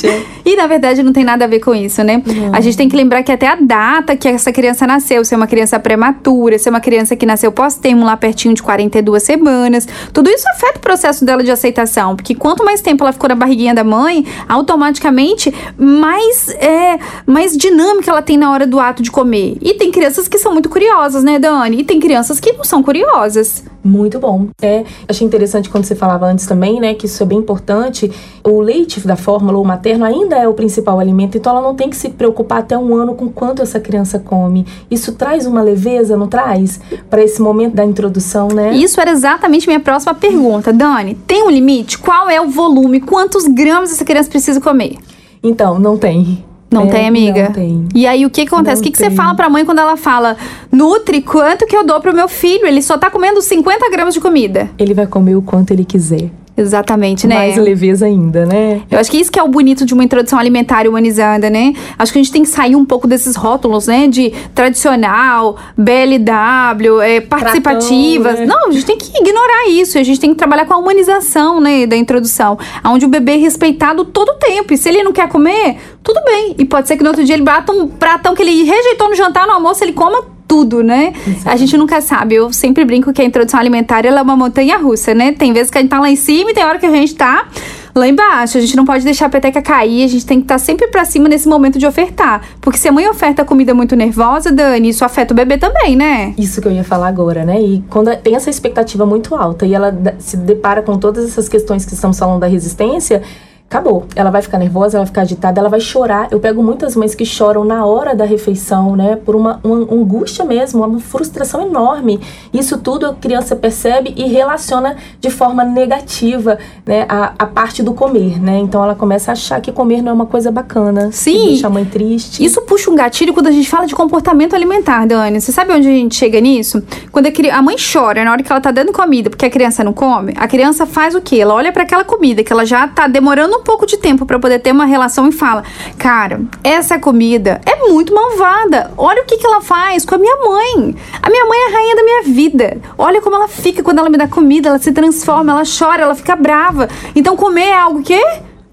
e 0.46 0.56
na 0.56 0.66
verdade 0.66 1.02
não 1.02 1.12
tem 1.12 1.24
nada 1.24 1.44
a 1.44 1.48
ver 1.48 1.60
com 1.60 1.74
isso, 1.74 2.02
né? 2.02 2.22
Uhum. 2.26 2.50
A 2.52 2.60
gente 2.60 2.69
tem 2.76 2.88
que 2.88 2.96
lembrar 2.96 3.22
que 3.22 3.32
até 3.32 3.46
a 3.48 3.56
data 3.56 4.16
que 4.16 4.28
essa 4.28 4.52
criança 4.52 4.86
nasceu, 4.86 5.24
se 5.24 5.34
é 5.34 5.36
uma 5.36 5.46
criança 5.46 5.78
prematura, 5.78 6.58
se 6.58 6.68
é 6.68 6.70
uma 6.70 6.80
criança 6.80 7.16
que 7.16 7.26
nasceu 7.26 7.52
pós-termo 7.52 8.04
lá 8.04 8.16
pertinho 8.16 8.54
de 8.54 8.62
42 8.62 9.22
semanas, 9.22 9.86
tudo 10.12 10.30
isso 10.30 10.48
afeta 10.48 10.78
o 10.78 10.80
processo 10.80 11.24
dela 11.24 11.42
de 11.42 11.50
aceitação, 11.50 12.16
porque 12.16 12.34
quanto 12.34 12.64
mais 12.64 12.80
tempo 12.80 13.04
ela 13.04 13.12
ficou 13.12 13.28
na 13.28 13.34
barriguinha 13.34 13.74
da 13.74 13.84
mãe, 13.84 14.24
automaticamente 14.48 15.52
mais 15.76 16.48
é 16.50 16.98
mais 17.26 17.56
dinâmica 17.56 18.10
ela 18.10 18.22
tem 18.22 18.36
na 18.36 18.50
hora 18.50 18.66
do 18.66 18.78
ato 18.80 19.02
de 19.02 19.10
comer. 19.10 19.56
E 19.60 19.74
tem 19.74 19.90
crianças 19.90 20.28
que 20.28 20.38
são 20.38 20.52
muito 20.52 20.68
curiosas, 20.68 21.22
né, 21.22 21.38
Dani? 21.38 21.80
E 21.80 21.84
tem 21.84 22.00
crianças 22.00 22.40
que 22.40 22.52
não 22.52 22.64
são 22.64 22.82
curiosas. 22.82 23.64
Muito 23.82 24.18
bom. 24.18 24.48
É, 24.60 24.84
achei 25.08 25.26
interessante 25.26 25.70
quando 25.70 25.84
você 25.84 25.94
falava 25.94 26.26
antes 26.26 26.46
também, 26.46 26.80
né, 26.80 26.94
que 26.94 27.06
isso 27.06 27.22
é 27.22 27.26
bem 27.26 27.38
importante. 27.38 28.10
O 28.44 28.60
leite 28.60 29.00
da 29.06 29.16
fórmula 29.16 29.56
ou 29.58 29.64
materno 29.64 30.04
ainda 30.04 30.36
é 30.36 30.46
o 30.46 30.52
principal 30.52 31.00
alimento, 31.00 31.38
então 31.38 31.56
ela 31.56 31.62
não 31.62 31.74
tem 31.74 31.88
que 31.88 31.96
se 31.96 32.10
preocupar 32.10 32.59
até 32.60 32.78
um 32.78 32.94
ano 32.94 33.14
com 33.14 33.28
quanto 33.28 33.62
essa 33.62 33.80
criança 33.80 34.18
come. 34.18 34.66
Isso 34.90 35.12
traz 35.12 35.46
uma 35.46 35.62
leveza, 35.62 36.16
não 36.16 36.28
traz? 36.28 36.80
Para 37.08 37.22
esse 37.22 37.40
momento 37.40 37.74
da 37.74 37.84
introdução, 37.84 38.48
né? 38.48 38.72
Isso 38.74 39.00
era 39.00 39.10
exatamente 39.10 39.66
minha 39.66 39.80
próxima 39.80 40.14
pergunta. 40.14 40.72
Dani, 40.72 41.14
tem 41.26 41.42
um 41.42 41.50
limite? 41.50 41.98
Qual 41.98 42.28
é 42.28 42.40
o 42.40 42.48
volume? 42.48 43.00
Quantos 43.00 43.46
gramas 43.46 43.92
essa 43.92 44.04
criança 44.04 44.30
precisa 44.30 44.60
comer? 44.60 44.96
Então, 45.42 45.78
não 45.78 45.96
tem. 45.96 46.44
Não 46.70 46.82
é, 46.82 46.86
tem, 46.86 47.08
amiga? 47.08 47.44
Não 47.44 47.52
tem. 47.52 47.88
E 47.94 48.06
aí, 48.06 48.24
o 48.24 48.30
que, 48.30 48.42
acontece? 48.42 48.76
Não 48.76 48.80
o 48.80 48.84
que, 48.84 48.90
que 48.92 48.98
você 48.98 49.10
fala 49.10 49.34
pra 49.34 49.50
mãe 49.50 49.64
quando 49.64 49.80
ela 49.80 49.96
fala, 49.96 50.36
Nutri, 50.70 51.20
quanto 51.20 51.66
que 51.66 51.76
eu 51.76 51.84
dou 51.84 52.00
pro 52.00 52.14
meu 52.14 52.28
filho? 52.28 52.64
Ele 52.64 52.80
só 52.80 52.96
tá 52.96 53.10
comendo 53.10 53.42
50 53.42 53.90
gramas 53.90 54.14
de 54.14 54.20
comida. 54.20 54.70
Ele 54.78 54.94
vai 54.94 55.06
comer 55.06 55.34
o 55.34 55.42
quanto 55.42 55.72
ele 55.72 55.84
quiser. 55.84 56.30
Exatamente, 56.60 57.26
né? 57.26 57.34
Mais 57.36 57.56
leveza 57.56 58.04
ainda, 58.04 58.44
né? 58.44 58.82
Eu 58.90 58.98
acho 58.98 59.10
que 59.10 59.16
isso 59.16 59.32
que 59.32 59.38
é 59.38 59.42
o 59.42 59.48
bonito 59.48 59.86
de 59.86 59.94
uma 59.94 60.04
introdução 60.04 60.38
alimentar 60.38 60.86
humanizada, 60.86 61.48
né? 61.48 61.72
Acho 61.98 62.12
que 62.12 62.18
a 62.18 62.22
gente 62.22 62.32
tem 62.32 62.42
que 62.42 62.48
sair 62.48 62.76
um 62.76 62.84
pouco 62.84 63.06
desses 63.06 63.34
rótulos, 63.34 63.86
né? 63.86 64.08
De 64.08 64.30
tradicional, 64.54 65.56
BLW, 65.76 67.00
é, 67.02 67.20
participativas. 67.20 68.36
Tratão, 68.36 68.46
né? 68.46 68.54
Não, 68.54 68.68
a 68.68 68.72
gente 68.72 68.84
tem 68.84 68.98
que 68.98 69.10
ignorar 69.18 69.68
isso. 69.70 69.96
A 69.96 70.02
gente 70.02 70.20
tem 70.20 70.30
que 70.30 70.36
trabalhar 70.36 70.66
com 70.66 70.74
a 70.74 70.76
humanização, 70.76 71.60
né? 71.60 71.86
Da 71.86 71.96
introdução. 71.96 72.58
Onde 72.84 73.06
o 73.06 73.08
bebê 73.08 73.32
é 73.32 73.36
respeitado 73.36 74.04
todo 74.04 74.30
o 74.30 74.34
tempo. 74.34 74.74
E 74.74 74.76
se 74.76 74.88
ele 74.88 75.02
não 75.02 75.12
quer 75.12 75.28
comer, 75.28 75.78
tudo 76.02 76.22
bem. 76.24 76.54
E 76.58 76.64
pode 76.66 76.88
ser 76.88 76.96
que 76.96 77.02
no 77.02 77.08
outro 77.08 77.24
dia 77.24 77.34
ele 77.34 77.44
bata 77.44 77.72
um 77.72 77.88
pratão 77.88 78.34
que 78.34 78.42
ele 78.42 78.64
rejeitou 78.64 79.08
no 79.08 79.14
jantar, 79.14 79.46
no 79.46 79.54
almoço, 79.54 79.82
ele 79.82 79.92
coma 79.92 80.39
tudo, 80.50 80.82
né? 80.82 81.12
A 81.44 81.54
gente 81.54 81.76
nunca 81.76 82.00
sabe. 82.00 82.34
Eu 82.34 82.52
sempre 82.52 82.84
brinco 82.84 83.12
que 83.12 83.22
a 83.22 83.24
introdução 83.24 83.60
alimentar 83.60 84.04
é 84.04 84.10
uma 84.20 84.34
montanha 84.34 84.78
russa, 84.78 85.14
né? 85.14 85.30
Tem 85.30 85.52
vezes 85.52 85.70
que 85.70 85.78
a 85.78 85.80
gente 85.80 85.90
tá 85.90 86.00
lá 86.00 86.10
em 86.10 86.16
cima 86.16 86.50
e 86.50 86.54
tem 86.54 86.64
hora 86.64 86.76
que 86.76 86.86
a 86.86 86.90
gente 86.90 87.14
tá 87.14 87.46
lá 87.94 88.08
embaixo. 88.08 88.58
A 88.58 88.60
gente 88.60 88.76
não 88.76 88.84
pode 88.84 89.04
deixar 89.04 89.26
a 89.26 89.28
peteca 89.28 89.62
cair, 89.62 90.02
a 90.02 90.08
gente 90.08 90.26
tem 90.26 90.38
que 90.40 90.46
estar 90.46 90.56
tá 90.56 90.58
sempre 90.58 90.88
para 90.88 91.04
cima 91.04 91.28
nesse 91.28 91.48
momento 91.48 91.78
de 91.78 91.86
ofertar. 91.86 92.42
Porque 92.60 92.80
se 92.80 92.88
a 92.88 92.92
mãe 92.92 93.08
oferta 93.08 93.44
comida 93.44 93.72
muito 93.72 93.94
nervosa, 93.94 94.50
Dani, 94.50 94.88
isso 94.88 95.04
afeta 95.04 95.32
o 95.32 95.36
bebê 95.36 95.56
também, 95.56 95.94
né? 95.94 96.34
Isso 96.36 96.60
que 96.60 96.66
eu 96.66 96.72
ia 96.72 96.82
falar 96.82 97.06
agora, 97.06 97.44
né? 97.44 97.62
E 97.62 97.84
quando 97.88 98.12
tem 98.16 98.34
essa 98.34 98.50
expectativa 98.50 99.06
muito 99.06 99.36
alta 99.36 99.64
e 99.64 99.72
ela 99.72 99.96
se 100.18 100.36
depara 100.36 100.82
com 100.82 100.98
todas 100.98 101.26
essas 101.26 101.48
questões 101.48 101.84
que 101.84 101.94
estamos 101.94 102.18
falando 102.18 102.40
da 102.40 102.48
resistência, 102.48 103.22
acabou. 103.70 104.04
Ela 104.16 104.30
vai 104.30 104.42
ficar 104.42 104.58
nervosa, 104.58 104.96
ela 104.96 105.04
vai 105.04 105.06
ficar 105.06 105.20
agitada, 105.20 105.60
ela 105.60 105.68
vai 105.68 105.78
chorar. 105.78 106.26
Eu 106.32 106.40
pego 106.40 106.60
muitas 106.60 106.96
mães 106.96 107.14
que 107.14 107.24
choram 107.24 107.64
na 107.64 107.86
hora 107.86 108.16
da 108.16 108.24
refeição, 108.24 108.96
né? 108.96 109.14
Por 109.14 109.36
uma, 109.36 109.60
uma 109.62 109.76
angústia 109.76 110.44
mesmo, 110.44 110.84
uma 110.84 110.98
frustração 110.98 111.62
enorme. 111.62 112.20
Isso 112.52 112.78
tudo 112.78 113.06
a 113.06 113.14
criança 113.14 113.54
percebe 113.54 114.12
e 114.16 114.26
relaciona 114.26 114.96
de 115.20 115.30
forma 115.30 115.62
negativa, 115.62 116.58
né? 116.84 117.06
A, 117.08 117.32
a 117.38 117.46
parte 117.46 117.80
do 117.80 117.94
comer, 117.94 118.42
né? 118.42 118.58
Então 118.58 118.82
ela 118.82 118.96
começa 118.96 119.30
a 119.30 119.34
achar 119.34 119.60
que 119.60 119.70
comer 119.70 120.02
não 120.02 120.10
é 120.10 120.14
uma 120.14 120.26
coisa 120.26 120.50
bacana. 120.50 121.12
Sim. 121.12 121.50
Deixa 121.50 121.68
a 121.68 121.70
mãe 121.70 121.84
triste. 121.84 122.44
Isso 122.44 122.60
puxa 122.62 122.90
um 122.90 122.96
gatilho 122.96 123.32
quando 123.32 123.46
a 123.46 123.52
gente 123.52 123.70
fala 123.70 123.86
de 123.86 123.94
comportamento 123.94 124.56
alimentar, 124.56 125.06
Dani. 125.06 125.40
Você 125.40 125.52
sabe 125.52 125.72
onde 125.72 125.86
a 125.86 125.92
gente 125.92 126.16
chega 126.16 126.40
nisso? 126.40 126.82
Quando 127.12 127.26
a, 127.26 127.56
a 127.56 127.62
mãe 127.62 127.76
chora 127.76 128.24
na 128.24 128.32
hora 128.32 128.42
que 128.42 128.50
ela 128.50 128.60
tá 128.60 128.72
dando 128.72 128.92
comida 128.92 129.30
porque 129.30 129.46
a 129.46 129.50
criança 129.50 129.84
não 129.84 129.92
come, 129.92 130.34
a 130.36 130.48
criança 130.48 130.84
faz 130.86 131.14
o 131.14 131.20
quê? 131.20 131.36
Ela 131.36 131.54
olha 131.54 131.72
para 131.72 131.84
aquela 131.84 132.02
comida 132.02 132.42
que 132.42 132.52
ela 132.52 132.66
já 132.66 132.88
tá 132.88 133.06
demorando 133.06 133.59
um 133.60 133.62
pouco 133.62 133.86
de 133.86 133.96
tempo 133.96 134.26
para 134.26 134.38
poder 134.38 134.58
ter 134.58 134.72
uma 134.72 134.84
relação 134.84 135.28
e 135.28 135.32
fala: 135.32 135.62
Cara, 135.98 136.40
essa 136.64 136.98
comida 136.98 137.60
é 137.64 137.76
muito 137.88 138.14
malvada. 138.14 138.90
Olha 138.96 139.22
o 139.22 139.26
que, 139.26 139.36
que 139.36 139.46
ela 139.46 139.60
faz 139.60 140.04
com 140.04 140.14
a 140.14 140.18
minha 140.18 140.36
mãe. 140.36 140.96
A 141.22 141.30
minha 141.30 141.46
mãe 141.46 141.58
é 141.58 141.68
a 141.68 141.72
rainha 141.76 141.96
da 141.96 142.02
minha 142.02 142.22
vida. 142.22 142.78
Olha 142.98 143.20
como 143.20 143.36
ela 143.36 143.48
fica 143.48 143.82
quando 143.82 143.98
ela 143.98 144.10
me 144.10 144.18
dá 144.18 144.26
comida, 144.26 144.70
ela 144.70 144.78
se 144.78 144.92
transforma, 144.92 145.52
ela 145.52 145.62
chora, 145.64 146.02
ela 146.02 146.14
fica 146.14 146.34
brava. 146.34 146.88
Então 147.14 147.36
comer 147.36 147.68
é 147.68 147.76
algo 147.76 148.02
que 148.02 148.20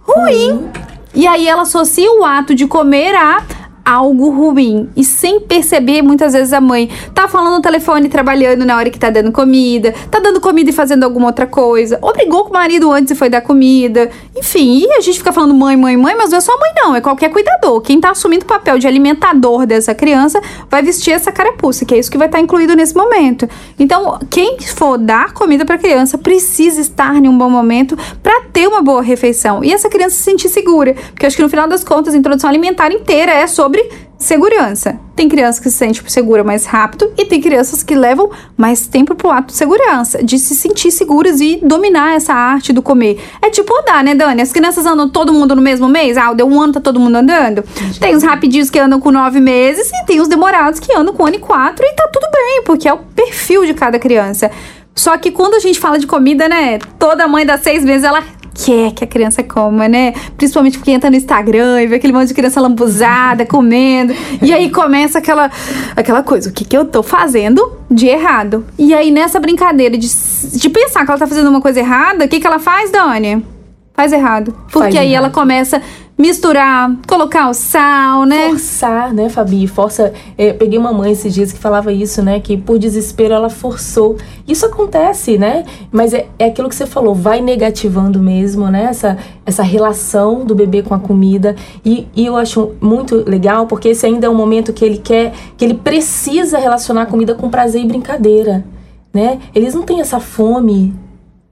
ruim. 0.01 0.69
E 1.13 1.25
aí 1.27 1.47
ela 1.47 1.63
associa 1.63 2.11
o 2.11 2.23
ato 2.23 2.53
de 2.53 2.67
comer 2.67 3.15
a 3.15 3.41
algo 3.87 4.29
ruim. 4.29 4.89
E 4.97 5.03
sem 5.05 5.39
perceber, 5.39 6.01
muitas 6.01 6.33
vezes 6.33 6.51
a 6.51 6.59
mãe 6.59 6.89
tá 7.13 7.25
falando 7.25 7.55
no 7.55 7.61
telefone, 7.61 8.09
trabalhando 8.09 8.65
na 8.65 8.75
hora 8.75 8.89
que 8.89 8.99
tá 8.99 9.09
dando 9.09 9.31
comida, 9.31 9.93
tá 10.11 10.19
dando 10.19 10.41
comida 10.41 10.69
e 10.69 10.73
fazendo 10.73 11.05
alguma 11.05 11.27
outra 11.27 11.47
coisa, 11.47 11.97
obrigou 12.01 12.43
com 12.43 12.49
o 12.49 12.53
marido 12.53 12.91
antes 12.91 13.11
e 13.11 13.15
foi 13.15 13.29
dar 13.29 13.39
comida. 13.39 14.09
Enfim, 14.35 14.79
e 14.81 14.91
a 14.91 14.99
gente 14.99 15.19
fica 15.19 15.31
falando 15.31 15.53
mãe, 15.53 15.77
mãe, 15.77 15.95
mãe, 15.95 16.15
mas 16.17 16.31
não 16.31 16.37
é 16.37 16.41
só 16.41 16.51
mãe, 16.59 16.71
não, 16.75 16.95
é 16.97 16.99
qualquer 16.99 17.29
cuidador. 17.29 17.79
Quem 17.79 18.01
tá 18.01 18.11
assumindo 18.11 18.43
o 18.43 18.47
papel 18.47 18.77
de 18.77 18.85
alimentador 18.85 19.65
dessa 19.65 19.95
criança 19.95 20.41
vai 20.69 20.83
vestir 20.83 21.11
essa 21.11 21.31
carapuça, 21.31 21.85
que 21.85 21.95
é 21.95 21.97
isso 21.97 22.11
que 22.11 22.17
vai 22.17 22.27
estar 22.27 22.39
tá 22.39 22.43
incluído 22.43 22.75
nesse 22.75 22.93
momento. 22.93 23.47
Então, 23.79 24.19
quem 24.29 24.57
for 24.59 24.97
dar 24.97 25.33
comida 25.33 25.63
para 25.63 25.77
criança 25.77 26.17
precisa 26.17 26.81
estar 26.81 27.15
em 27.15 27.29
um 27.29 27.37
bom 27.37 27.49
momento 27.49 27.97
para 28.21 28.41
ter 28.51 28.67
uma 28.67 28.81
boa 28.81 29.01
refeição 29.01 29.63
e 29.63 29.71
essa 29.71 29.89
criança 29.89 30.17
se 30.17 30.23
sentir 30.23 30.49
segura, 30.49 30.93
porque 31.11 31.25
acho 31.25 31.37
que 31.37 31.41
no 31.41 31.49
final 31.49 31.69
das 31.69 31.85
contas 31.85 32.13
a 32.13 32.17
introdução 32.17 32.49
alimentar 32.49 32.91
inteira 32.91 33.31
é 33.31 33.47
sobre 33.47 33.76
sobre 33.77 34.07
segurança. 34.17 34.99
Tem 35.15 35.29
crianças 35.29 35.59
que 35.59 35.69
se 35.69 35.77
sentem 35.77 35.93
tipo, 35.93 36.09
segura 36.09 36.43
mais 36.43 36.65
rápido 36.65 37.13
e 37.17 37.25
tem 37.25 37.39
crianças 37.39 37.83
que 37.83 37.95
levam 37.95 38.31
mais 38.55 38.87
tempo 38.87 39.13
pro 39.13 39.29
ato 39.29 39.47
de 39.47 39.53
segurança, 39.53 40.23
de 40.23 40.39
se 40.39 40.55
sentir 40.55 40.91
seguras 40.91 41.39
e 41.39 41.59
dominar 41.61 42.15
essa 42.15 42.33
arte 42.33 42.73
do 42.73 42.81
comer. 42.81 43.19
É 43.41 43.49
tipo 43.49 43.71
andar, 43.79 44.03
né, 44.03 44.15
Dani? 44.15 44.41
As 44.41 44.51
crianças 44.51 44.85
andam 44.85 45.07
todo 45.07 45.31
mundo 45.31 45.55
no 45.55 45.61
mesmo 45.61 45.87
mês? 45.87 46.17
Ah, 46.17 46.33
deu 46.33 46.47
um 46.47 46.59
ano, 46.59 46.73
tá 46.73 46.81
todo 46.81 46.99
mundo 46.99 47.15
andando? 47.15 47.63
Tem 47.99 48.15
os 48.15 48.23
rapidinhos 48.23 48.69
que 48.71 48.79
andam 48.79 48.99
com 48.99 49.11
nove 49.11 49.39
meses 49.39 49.89
e 49.91 50.05
tem 50.05 50.19
os 50.19 50.27
demorados 50.27 50.79
que 50.79 50.95
andam 50.95 51.13
com 51.13 51.23
um 51.23 51.27
ano 51.27 51.35
e 51.35 51.39
quatro 51.39 51.85
e 51.85 51.93
tá 51.93 52.09
tudo 52.11 52.27
bem, 52.31 52.63
porque 52.65 52.87
é 52.87 52.93
o 52.93 52.97
perfil 52.97 53.65
de 53.65 53.73
cada 53.75 53.99
criança. 53.99 54.49
Só 54.95 55.15
que 55.15 55.29
quando 55.29 55.53
a 55.53 55.59
gente 55.59 55.79
fala 55.79 55.99
de 55.99 56.07
comida, 56.07 56.49
né? 56.49 56.79
Toda 56.97 57.27
mãe 57.27 57.45
das 57.45 57.61
seis 57.61 57.85
meses, 57.85 58.03
ela 58.03 58.23
quer 58.65 58.91
que 58.91 59.03
a 59.03 59.07
criança 59.07 59.43
coma, 59.43 59.87
né? 59.87 60.13
Principalmente 60.35 60.77
porque 60.77 60.91
entra 60.91 61.09
no 61.09 61.15
Instagram 61.15 61.81
e 61.81 61.87
vê 61.87 61.95
aquele 61.95 62.13
monte 62.13 62.29
de 62.29 62.33
criança 62.33 62.59
lambuzada, 62.59 63.45
comendo. 63.47 64.13
E 64.41 64.51
aí 64.51 64.69
começa 64.69 65.19
aquela, 65.19 65.51
aquela 65.95 66.23
coisa, 66.23 66.49
o 66.49 66.53
que, 66.53 66.65
que 66.65 66.75
eu 66.75 66.85
tô 66.85 67.03
fazendo 67.03 67.77
de 67.89 68.07
errado? 68.07 68.65
E 68.77 68.93
aí 68.93 69.11
nessa 69.11 69.39
brincadeira 69.39 69.97
de, 69.97 70.07
de 70.07 70.69
pensar 70.69 71.05
que 71.05 71.11
ela 71.11 71.19
tá 71.19 71.27
fazendo 71.27 71.49
uma 71.49 71.61
coisa 71.61 71.79
errada, 71.79 72.25
o 72.25 72.27
que, 72.27 72.39
que 72.39 72.47
ela 72.47 72.59
faz, 72.59 72.91
Dani? 72.91 73.45
Faz 73.93 74.11
errado. 74.11 74.53
Porque 74.71 74.79
faz 74.79 74.95
aí 74.95 75.11
errado. 75.11 75.25
ela 75.25 75.29
começa 75.29 75.81
misturar, 76.17 76.97
colocar 77.07 77.47
o 77.49 77.53
sal, 77.53 78.25
né? 78.25 78.49
Forçar, 78.49 79.13
né, 79.13 79.29
Fabi? 79.29 79.67
Força. 79.67 80.11
É, 80.37 80.51
peguei 80.51 80.79
uma 80.79 80.91
mãe 80.91 81.11
esses 81.11 81.33
dias 81.33 81.51
que 81.51 81.59
falava 81.59 81.93
isso, 81.93 82.23
né? 82.23 82.39
Que 82.39 82.57
por 82.57 82.79
desespero 82.79 83.35
ela 83.35 83.49
forçou. 83.49 84.17
Isso 84.47 84.65
acontece, 84.65 85.37
né? 85.37 85.63
Mas 85.91 86.13
é, 86.13 86.27
é 86.39 86.45
aquilo 86.45 86.69
que 86.69 86.75
você 86.75 86.87
falou, 86.87 87.13
vai 87.13 87.39
negativando 87.39 88.19
mesmo, 88.19 88.67
né? 88.69 88.85
Essa, 88.85 89.17
essa 89.45 89.61
relação 89.61 90.43
do 90.43 90.55
bebê 90.55 90.81
com 90.81 90.95
a 90.95 90.99
comida. 90.99 91.55
E, 91.85 92.07
e 92.15 92.25
eu 92.25 92.35
acho 92.35 92.71
muito 92.81 93.23
legal, 93.29 93.67
porque 93.67 93.89
esse 93.89 94.05
ainda 94.05 94.25
é 94.25 94.29
um 94.29 94.35
momento 94.35 94.73
que 94.73 94.83
ele 94.83 94.97
quer, 94.97 95.33
que 95.55 95.63
ele 95.63 95.75
precisa 95.75 96.57
relacionar 96.57 97.03
a 97.03 97.05
comida 97.05 97.35
com 97.35 97.47
prazer 97.49 97.83
e 97.83 97.87
brincadeira. 97.87 98.65
Né? 99.13 99.39
Eles 99.53 99.75
não 99.75 99.83
têm 99.83 100.01
essa 100.01 100.19
fome 100.19 100.93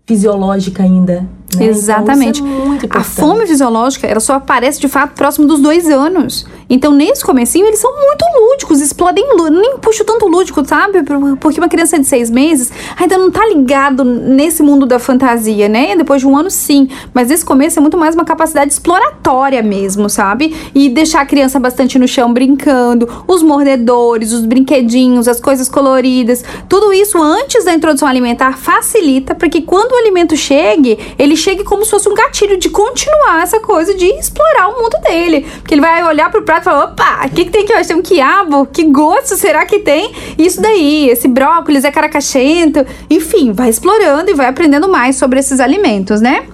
fisiológica 0.08 0.84
ainda. 0.84 1.28
Né? 1.58 1.66
Então, 1.66 1.78
Exatamente. 1.78 2.42
Então, 2.42 2.74
é 2.84 2.98
a 2.98 3.04
fome 3.04 3.46
fisiológica, 3.48 4.08
ela 4.08 4.20
só 4.20 4.34
aparece 4.34 4.80
de 4.80 4.88
fato 4.88 5.14
próximo 5.14 5.48
dos 5.48 5.60
dois 5.60 5.88
anos. 5.88 6.46
Então, 6.70 6.92
nesse 6.92 7.24
comecinho, 7.24 7.66
eles 7.68 7.80
são 7.80 7.92
muito 7.96 8.26
lúdicos, 8.40 8.82
explodem. 8.82 9.26
Nem 9.52 9.78
puxo 9.78 10.04
tanto 10.04 10.28
lúdico, 10.28 10.66
sabe? 10.66 11.04
Porque 11.40 11.60
uma 11.60 11.70
criança 11.70 12.00
de 12.00 12.06
seis 12.06 12.30
meses 12.30 12.72
ainda 12.98 13.18
não 13.18 13.30
tá 13.30 13.46
ligado 13.46 14.04
nesse 14.04 14.64
mundo 14.64 14.86
da 14.86 14.98
fantasia, 14.98 15.70
né? 15.70 15.96
Depois 15.96 16.22
de 16.22 16.28
um 16.28 16.36
ano, 16.36 16.50
sim. 16.50 16.88
Mas 17.14 17.30
esse 17.30 17.46
começo 17.46 17.78
é 17.78 17.82
muito 17.82 17.98
mais 17.98 18.16
uma 18.16 18.26
capacidade 18.26 18.74
exploratória 18.74 19.62
mesmo, 19.62 20.10
sabe? 20.10 20.56
E 20.74 20.90
deixar 20.90 21.22
a 21.22 21.26
criança 21.26 21.60
bastante 21.60 22.00
no 22.00 22.08
chão 22.08 22.34
brincando, 22.34 23.08
os 23.28 23.44
mordedores, 23.44 24.32
os 24.34 24.46
brinquedinhos, 24.46 25.28
as 25.28 25.40
coisas 25.40 25.70
coloridas. 25.70 26.44
Tudo 26.68 26.92
isso 26.92 27.22
antes 27.22 27.64
da 27.64 27.74
introdução 27.74 28.08
alimentar 28.08 28.58
facilita 28.58 29.36
para 29.36 29.50
que 29.50 29.62
quando 29.62 29.92
o 29.92 29.96
alimento 29.96 30.36
chegue, 30.36 30.98
ele 31.18 31.36
chegue 31.46 31.64
como 31.64 31.86
se 31.86 31.92
fosse 31.92 32.10
um 32.10 32.16
gatilho 32.16 32.58
de 32.58 32.70
continuar 32.70 33.44
essa 33.44 33.60
coisa 33.60 33.94
de 33.94 34.06
explorar 34.06 34.70
o 34.70 34.82
mundo 34.82 34.98
dele. 35.08 35.46
Porque 35.60 35.76
ele 35.76 35.82
vai 35.82 36.04
olhar 36.04 36.32
pro 36.32 36.42
prato 36.42 36.62
e 36.62 36.64
falar: 36.64 36.86
opa, 36.86 37.26
o 37.26 37.30
que, 37.30 37.46
que 37.46 37.52
tem 37.52 37.64
aqui 37.64 37.74
hoje? 37.74 37.88
Tem 37.88 37.96
um 37.96 38.02
quiabo? 38.02 38.66
Que 38.66 38.84
gosto 38.86 39.38
será 39.38 39.64
que 39.66 39.80
tem? 39.80 40.12
Isso 40.38 40.60
daí, 40.60 41.08
esse 41.10 41.28
brócolis 41.28 41.86
é 41.86 41.92
caracachento. 41.92 42.84
Enfim, 43.10 43.52
vai 43.52 43.70
explorando 43.70 44.32
e 44.32 44.34
vai 44.34 44.48
aprendendo 44.48 44.90
mais 44.90 45.18
sobre 45.18 45.40
esses 45.40 45.60
alimentos, 45.60 46.20
né? 46.20 46.48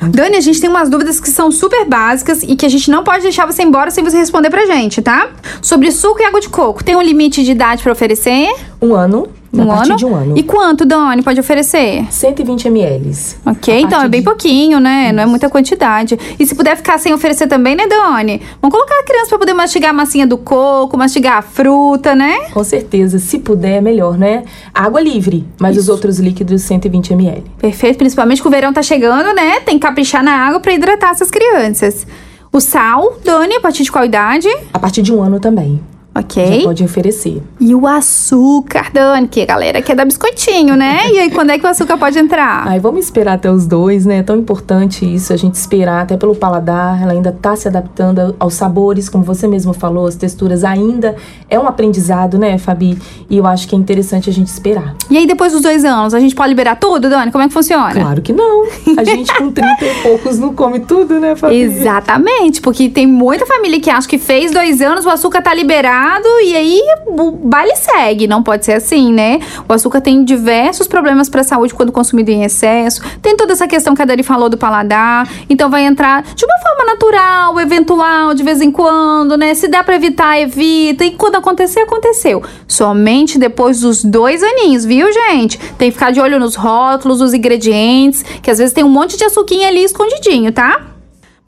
Dani, 0.00 0.36
a 0.36 0.40
gente 0.40 0.60
tem 0.60 0.70
umas 0.70 0.88
dúvidas 0.88 1.18
que 1.18 1.28
são 1.28 1.50
super 1.50 1.84
básicas 1.84 2.42
e 2.42 2.54
que 2.54 2.64
a 2.64 2.68
gente 2.68 2.88
não 2.90 3.02
pode 3.02 3.24
deixar 3.24 3.46
você 3.46 3.62
embora 3.62 3.90
sem 3.90 4.04
você 4.04 4.16
responder 4.16 4.50
pra 4.50 4.64
gente, 4.66 5.02
tá? 5.02 5.30
Sobre 5.60 5.90
suco 5.90 6.20
e 6.20 6.24
água 6.24 6.40
de 6.40 6.48
coco, 6.48 6.84
tem 6.84 6.94
um 6.94 7.02
limite 7.02 7.42
de 7.42 7.50
idade 7.50 7.82
para 7.82 7.90
oferecer? 7.90 8.48
Um 8.80 8.94
ano. 8.94 9.26
Um 9.64 9.72
a 9.72 9.82
ano? 9.82 9.96
de 9.96 10.04
um 10.04 10.14
ano. 10.14 10.36
E 10.36 10.42
quanto, 10.42 10.84
Dani, 10.84 11.22
pode 11.22 11.38
oferecer? 11.40 12.06
120 12.10 12.66
ml. 12.68 13.12
Ok, 13.44 13.80
então 13.80 14.02
é 14.02 14.08
bem 14.08 14.20
de... 14.20 14.24
pouquinho, 14.24 14.80
né? 14.80 15.06
Isso. 15.06 15.14
Não 15.14 15.22
é 15.22 15.26
muita 15.26 15.48
quantidade. 15.48 16.18
E 16.38 16.46
se 16.46 16.54
puder 16.54 16.76
ficar 16.76 16.98
sem 16.98 17.12
oferecer 17.12 17.46
também, 17.46 17.74
né, 17.74 17.86
Dani? 17.86 18.40
Vamos 18.60 18.74
colocar 18.74 18.98
a 19.00 19.04
criança 19.04 19.28
pra 19.28 19.38
poder 19.38 19.54
mastigar 19.54 19.90
a 19.90 19.92
massinha 19.92 20.26
do 20.26 20.36
coco, 20.36 20.96
mastigar 20.96 21.38
a 21.38 21.42
fruta, 21.42 22.14
né? 22.14 22.50
Com 22.52 22.64
certeza. 22.64 23.18
Se 23.18 23.38
puder, 23.38 23.78
é 23.78 23.80
melhor, 23.80 24.18
né? 24.18 24.44
Água 24.74 25.00
livre, 25.00 25.46
mas 25.60 25.76
Isso. 25.76 25.84
os 25.84 25.88
outros 25.88 26.18
líquidos 26.18 26.62
120 26.62 27.12
ml. 27.12 27.44
Perfeito, 27.58 27.98
principalmente 27.98 28.42
que 28.42 28.48
o 28.48 28.50
verão 28.50 28.72
tá 28.72 28.82
chegando, 28.82 29.34
né? 29.34 29.60
Tem 29.60 29.78
que 29.78 29.86
caprichar 29.86 30.22
na 30.22 30.32
água 30.32 30.60
para 30.60 30.72
hidratar 30.72 31.10
essas 31.10 31.30
crianças. 31.30 32.06
O 32.52 32.60
sal, 32.60 33.18
Dani, 33.24 33.56
a 33.56 33.60
partir 33.60 33.82
de 33.82 33.92
qual 33.92 34.04
idade? 34.04 34.48
A 34.72 34.78
partir 34.78 35.02
de 35.02 35.12
um 35.12 35.22
ano 35.22 35.38
também. 35.38 35.80
Ok. 36.18 36.60
Já 36.60 36.64
pode 36.64 36.84
oferecer. 36.84 37.42
E 37.60 37.74
o 37.74 37.86
açúcar, 37.86 38.90
Dani, 38.92 39.28
que 39.28 39.42
a 39.42 39.46
galera 39.46 39.82
quer 39.82 39.94
dar 39.94 40.04
biscoitinho, 40.04 40.74
né? 40.74 41.10
e 41.12 41.18
aí, 41.18 41.30
quando 41.30 41.50
é 41.50 41.58
que 41.58 41.66
o 41.66 41.68
açúcar 41.68 41.98
pode 41.98 42.18
entrar? 42.18 42.66
Ai, 42.66 42.80
vamos 42.80 43.04
esperar 43.04 43.34
até 43.34 43.50
os 43.50 43.66
dois, 43.66 44.06
né? 44.06 44.18
É 44.18 44.22
tão 44.22 44.36
importante 44.36 45.04
isso, 45.04 45.32
a 45.32 45.36
gente 45.36 45.54
esperar 45.54 46.02
até 46.02 46.16
pelo 46.16 46.34
paladar. 46.34 47.02
Ela 47.02 47.12
ainda 47.12 47.32
tá 47.32 47.54
se 47.54 47.68
adaptando 47.68 48.34
aos 48.38 48.54
sabores, 48.54 49.08
como 49.08 49.24
você 49.24 49.46
mesmo 49.46 49.74
falou, 49.74 50.06
as 50.06 50.16
texturas 50.16 50.64
ainda. 50.64 51.16
É 51.50 51.58
um 51.58 51.66
aprendizado, 51.66 52.38
né, 52.38 52.56
Fabi? 52.56 52.98
E 53.28 53.36
eu 53.36 53.46
acho 53.46 53.68
que 53.68 53.74
é 53.74 53.78
interessante 53.78 54.30
a 54.30 54.32
gente 54.32 54.48
esperar. 54.48 54.94
E 55.10 55.18
aí, 55.18 55.26
depois 55.26 55.52
dos 55.52 55.60
dois 55.60 55.84
anos, 55.84 56.14
a 56.14 56.20
gente 56.20 56.34
pode 56.34 56.48
liberar 56.48 56.76
tudo, 56.76 57.10
Dani? 57.10 57.30
Como 57.30 57.44
é 57.44 57.48
que 57.48 57.54
funciona? 57.54 57.92
Claro 57.92 58.22
que 58.22 58.32
não. 58.32 58.66
A 58.96 59.04
gente 59.04 59.32
com 59.34 59.50
30 59.52 59.84
e 59.84 60.02
poucos 60.02 60.38
não 60.38 60.54
come 60.54 60.80
tudo, 60.80 61.20
né, 61.20 61.36
Fabi? 61.36 61.56
Exatamente, 61.56 62.60
porque 62.60 62.88
tem 62.88 63.06
muita 63.06 63.44
família 63.44 63.80
que 63.80 63.90
acha 63.90 64.08
que 64.08 64.18
fez 64.18 64.50
dois 64.50 64.80
anos, 64.80 65.04
o 65.04 65.10
açúcar 65.10 65.42
tá 65.42 65.52
liberado 65.52 66.05
e 66.42 66.56
aí 66.56 66.82
o 67.06 67.30
baile 67.30 67.74
segue. 67.76 68.26
Não 68.26 68.42
pode 68.42 68.64
ser 68.64 68.74
assim, 68.74 69.12
né? 69.12 69.40
O 69.68 69.72
açúcar 69.72 70.00
tem 70.00 70.24
diversos 70.24 70.86
problemas 70.86 71.28
para 71.28 71.40
a 71.40 71.44
saúde 71.44 71.74
quando 71.74 71.92
consumido 71.92 72.30
em 72.30 72.44
excesso. 72.44 73.00
Tem 73.20 73.36
toda 73.36 73.52
essa 73.52 73.66
questão 73.66 73.94
que 73.94 74.02
a 74.02 74.04
Dani 74.04 74.22
falou 74.22 74.48
do 74.48 74.56
paladar. 74.56 75.28
Então 75.48 75.70
vai 75.70 75.84
entrar 75.84 76.22
de 76.22 76.44
uma 76.44 76.58
forma 76.58 76.92
natural, 76.92 77.60
eventual, 77.60 78.34
de 78.34 78.42
vez 78.42 78.60
em 78.60 78.70
quando, 78.70 79.36
né? 79.36 79.54
Se 79.54 79.68
dá 79.68 79.82
para 79.82 79.96
evitar, 79.96 80.38
evita. 80.40 81.04
E 81.04 81.12
quando 81.12 81.36
acontecer, 81.36 81.80
aconteceu. 81.80 82.42
Somente 82.68 83.38
depois 83.38 83.80
dos 83.80 84.04
dois 84.04 84.42
aninhos, 84.42 84.84
viu, 84.84 85.12
gente? 85.12 85.58
Tem 85.78 85.90
que 85.90 85.94
ficar 85.98 86.10
de 86.10 86.20
olho 86.20 86.38
nos 86.38 86.54
rótulos, 86.54 87.20
nos 87.20 87.34
ingredientes, 87.34 88.22
que 88.42 88.50
às 88.50 88.58
vezes 88.58 88.72
tem 88.72 88.84
um 88.84 88.88
monte 88.88 89.16
de 89.16 89.24
açuquinha 89.24 89.68
ali 89.68 89.82
escondidinho, 89.82 90.52
tá? 90.52 90.95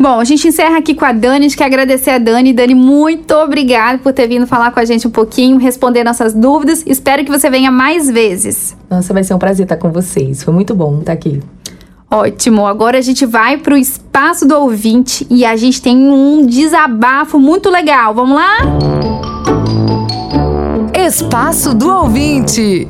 Bom, 0.00 0.20
a 0.20 0.24
gente 0.24 0.46
encerra 0.46 0.78
aqui 0.78 0.94
com 0.94 1.04
a 1.04 1.12
Dani. 1.12 1.46
A 1.46 1.48
gente 1.48 1.56
quer 1.56 1.64
agradecer 1.64 2.10
a 2.10 2.18
Dani. 2.18 2.52
Dani, 2.52 2.72
muito 2.72 3.34
obrigada 3.34 3.98
por 3.98 4.12
ter 4.12 4.28
vindo 4.28 4.46
falar 4.46 4.70
com 4.70 4.78
a 4.78 4.84
gente 4.84 5.08
um 5.08 5.10
pouquinho, 5.10 5.58
responder 5.58 6.04
nossas 6.04 6.32
dúvidas. 6.32 6.84
Espero 6.86 7.24
que 7.24 7.30
você 7.30 7.50
venha 7.50 7.70
mais 7.72 8.08
vezes. 8.08 8.76
Nossa, 8.88 9.12
vai 9.12 9.24
ser 9.24 9.34
um 9.34 9.38
prazer 9.38 9.64
estar 9.64 9.76
com 9.76 9.90
vocês. 9.90 10.44
Foi 10.44 10.54
muito 10.54 10.72
bom 10.72 11.00
estar 11.00 11.12
aqui. 11.12 11.42
Ótimo, 12.08 12.64
agora 12.64 12.96
a 12.96 13.00
gente 13.00 13.26
vai 13.26 13.58
para 13.58 13.74
o 13.74 13.76
espaço 13.76 14.46
do 14.46 14.54
ouvinte 14.56 15.26
e 15.28 15.44
a 15.44 15.56
gente 15.56 15.82
tem 15.82 15.96
um 15.96 16.46
desabafo 16.46 17.40
muito 17.40 17.68
legal. 17.68 18.14
Vamos 18.14 18.36
lá? 18.36 18.56
Espaço 20.94 21.74
do 21.74 21.90
ouvinte. 21.90 22.86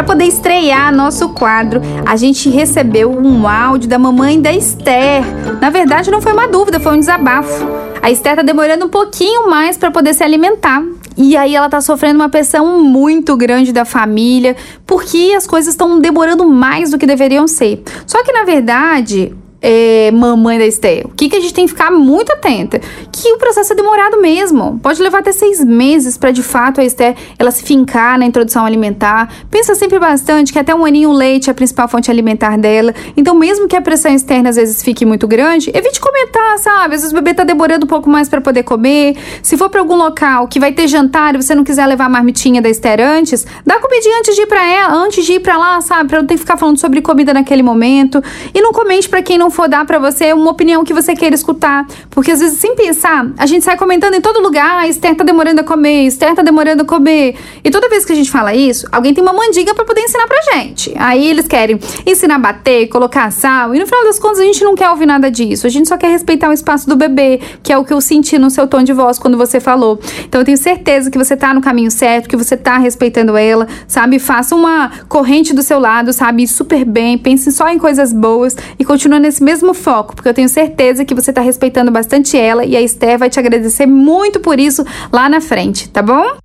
Para 0.00 0.14
poder 0.14 0.24
estrear 0.24 0.90
nosso 0.96 1.28
quadro, 1.28 1.82
a 2.06 2.16
gente 2.16 2.48
recebeu 2.48 3.10
um 3.10 3.46
áudio 3.46 3.86
da 3.86 3.98
mamãe 3.98 4.40
da 4.40 4.50
Esther. 4.50 5.22
Na 5.60 5.68
verdade, 5.68 6.10
não 6.10 6.22
foi 6.22 6.32
uma 6.32 6.48
dúvida, 6.48 6.80
foi 6.80 6.96
um 6.96 6.98
desabafo. 6.98 7.66
A 8.00 8.10
Esther 8.10 8.36
tá 8.36 8.40
demorando 8.40 8.86
um 8.86 8.88
pouquinho 8.88 9.50
mais 9.50 9.76
para 9.76 9.90
poder 9.90 10.14
se 10.14 10.24
alimentar. 10.24 10.82
E 11.18 11.36
aí 11.36 11.54
ela 11.54 11.68
tá 11.68 11.82
sofrendo 11.82 12.18
uma 12.18 12.30
pressão 12.30 12.82
muito 12.82 13.36
grande 13.36 13.74
da 13.74 13.84
família, 13.84 14.56
porque 14.86 15.34
as 15.36 15.46
coisas 15.46 15.74
estão 15.74 16.00
demorando 16.00 16.48
mais 16.48 16.92
do 16.92 16.96
que 16.96 17.06
deveriam 17.06 17.46
ser. 17.46 17.82
Só 18.06 18.24
que 18.24 18.32
na 18.32 18.44
verdade, 18.44 19.36
é, 19.62 20.10
mamãe 20.10 20.58
da 20.58 20.66
Esther, 20.66 21.06
o 21.06 21.10
que, 21.10 21.28
que 21.28 21.36
a 21.36 21.40
gente 21.40 21.52
tem 21.52 21.66
que 21.66 21.72
ficar 21.72 21.90
muito 21.90 22.32
atenta? 22.32 22.80
Que 23.12 23.32
o 23.32 23.38
processo 23.38 23.72
é 23.72 23.76
demorado 23.76 24.20
mesmo. 24.20 24.78
Pode 24.82 25.02
levar 25.02 25.18
até 25.18 25.32
seis 25.32 25.62
meses 25.62 26.16
para 26.16 26.30
de 26.30 26.42
fato 26.42 26.80
a 26.80 26.84
Esther 26.84 27.14
ela 27.38 27.50
se 27.50 27.62
fincar 27.62 28.18
na 28.18 28.24
introdução 28.24 28.64
alimentar. 28.64 29.30
Pensa 29.50 29.74
sempre 29.74 29.98
bastante 29.98 30.52
que 30.52 30.58
até 30.58 30.74
um 30.74 30.84
aninho 30.84 31.10
o 31.10 31.12
leite 31.12 31.50
é 31.50 31.52
a 31.52 31.54
principal 31.54 31.88
fonte 31.88 32.10
alimentar 32.10 32.56
dela. 32.56 32.94
Então, 33.16 33.34
mesmo 33.34 33.68
que 33.68 33.76
a 33.76 33.82
pressão 33.82 34.14
externa 34.14 34.48
às 34.48 34.56
vezes 34.56 34.82
fique 34.82 35.04
muito 35.04 35.28
grande, 35.28 35.70
evite 35.74 36.00
comentar, 36.00 36.58
sabe? 36.58 36.94
Às 36.94 37.02
vezes 37.02 37.12
o 37.12 37.14
bebê 37.14 37.34
tá 37.34 37.44
demorando 37.44 37.84
um 37.84 37.88
pouco 37.88 38.08
mais 38.08 38.28
para 38.28 38.40
poder 38.40 38.62
comer. 38.62 39.16
Se 39.42 39.56
for 39.56 39.68
para 39.68 39.80
algum 39.80 39.96
local 39.96 40.48
que 40.48 40.58
vai 40.58 40.72
ter 40.72 40.88
jantar 40.88 41.34
e 41.34 41.42
você 41.42 41.54
não 41.54 41.64
quiser 41.64 41.86
levar 41.86 42.06
a 42.06 42.08
marmitinha 42.08 42.62
da 42.62 42.68
Esther 42.68 43.00
antes, 43.00 43.46
dá 43.66 43.78
comidinha 43.78 44.18
antes 44.18 44.34
de 44.34 44.42
ir 44.42 44.46
para 44.46 44.66
ela, 44.66 44.94
antes 44.94 45.24
de 45.24 45.34
ir 45.34 45.40
para 45.40 45.58
lá, 45.58 45.80
sabe? 45.80 46.08
Para 46.08 46.20
não 46.20 46.26
ter 46.26 46.34
que 46.34 46.40
ficar 46.40 46.56
falando 46.56 46.78
sobre 46.78 47.02
comida 47.02 47.34
naquele 47.34 47.62
momento. 47.62 48.22
E 48.54 48.60
não 48.62 48.72
comente 48.72 49.08
para 49.08 49.22
quem 49.22 49.36
não 49.36 49.49
for 49.50 49.68
dar 49.68 49.84
para 49.84 49.98
você 49.98 50.32
uma 50.32 50.50
opinião 50.50 50.84
que 50.84 50.92
você 50.92 51.14
queira 51.14 51.34
escutar. 51.34 51.86
Porque 52.10 52.30
às 52.30 52.40
vezes, 52.40 52.58
sem 52.58 52.74
pensar, 52.74 53.30
a 53.38 53.46
gente 53.46 53.64
sai 53.64 53.76
comentando 53.76 54.14
em 54.14 54.20
todo 54.20 54.40
lugar: 54.40 54.80
ah, 54.80 54.88
Esther 54.88 55.14
tá 55.14 55.24
demorando 55.24 55.60
a 55.60 55.64
comer, 55.64 56.06
Esther 56.06 56.34
tá 56.34 56.42
demorando 56.42 56.82
a 56.82 56.84
comer. 56.84 57.36
E 57.64 57.70
toda 57.70 57.88
vez 57.88 58.04
que 58.04 58.12
a 58.12 58.16
gente 58.16 58.30
fala 58.30 58.54
isso, 58.54 58.86
alguém 58.92 59.14
tem 59.14 59.22
uma 59.22 59.32
mandiga 59.32 59.74
para 59.74 59.84
poder 59.84 60.02
ensinar 60.02 60.26
pra 60.26 60.40
gente. 60.54 60.92
Aí 60.96 61.28
eles 61.28 61.46
querem 61.46 61.78
ensinar 62.06 62.36
a 62.36 62.38
bater, 62.38 62.88
colocar 62.88 63.30
sal. 63.30 63.74
E 63.74 63.78
no 63.78 63.86
final 63.86 64.04
das 64.04 64.18
contas, 64.18 64.40
a 64.40 64.44
gente 64.44 64.62
não 64.62 64.74
quer 64.74 64.90
ouvir 64.90 65.06
nada 65.06 65.30
disso. 65.30 65.66
A 65.66 65.70
gente 65.70 65.88
só 65.88 65.96
quer 65.96 66.10
respeitar 66.10 66.48
o 66.48 66.52
espaço 66.52 66.88
do 66.88 66.96
bebê, 66.96 67.40
que 67.62 67.72
é 67.72 67.78
o 67.78 67.84
que 67.84 67.92
eu 67.92 68.00
senti 68.00 68.38
no 68.38 68.50
seu 68.50 68.66
tom 68.66 68.82
de 68.82 68.92
voz 68.92 69.18
quando 69.18 69.36
você 69.36 69.60
falou. 69.60 69.98
Então 70.24 70.40
eu 70.40 70.44
tenho 70.44 70.58
certeza 70.58 71.10
que 71.10 71.18
você 71.18 71.36
tá 71.36 71.52
no 71.54 71.60
caminho 71.60 71.90
certo, 71.90 72.28
que 72.28 72.36
você 72.36 72.56
tá 72.56 72.78
respeitando 72.78 73.36
ela, 73.36 73.66
sabe? 73.86 74.18
Faça 74.18 74.54
uma 74.54 74.90
corrente 75.08 75.54
do 75.54 75.62
seu 75.62 75.78
lado, 75.78 76.12
sabe? 76.12 76.46
Super 76.46 76.84
bem, 76.84 77.18
pense 77.18 77.50
só 77.52 77.68
em 77.68 77.78
coisas 77.78 78.12
boas 78.12 78.56
e 78.78 78.84
continue 78.84 79.18
nesse 79.18 79.39
esse 79.40 79.44
mesmo 79.44 79.72
foco, 79.72 80.14
porque 80.14 80.28
eu 80.28 80.34
tenho 80.34 80.48
certeza 80.48 81.04
que 81.04 81.14
você 81.14 81.30
está 81.30 81.40
respeitando 81.40 81.90
bastante 81.90 82.36
ela 82.36 82.64
e 82.64 82.76
a 82.76 82.82
Esther 82.82 83.18
vai 83.18 83.30
te 83.30 83.40
agradecer 83.40 83.86
muito 83.86 84.38
por 84.38 84.60
isso 84.60 84.84
lá 85.10 85.28
na 85.28 85.40
frente, 85.40 85.88
tá 85.88 86.02
bom? 86.02 86.36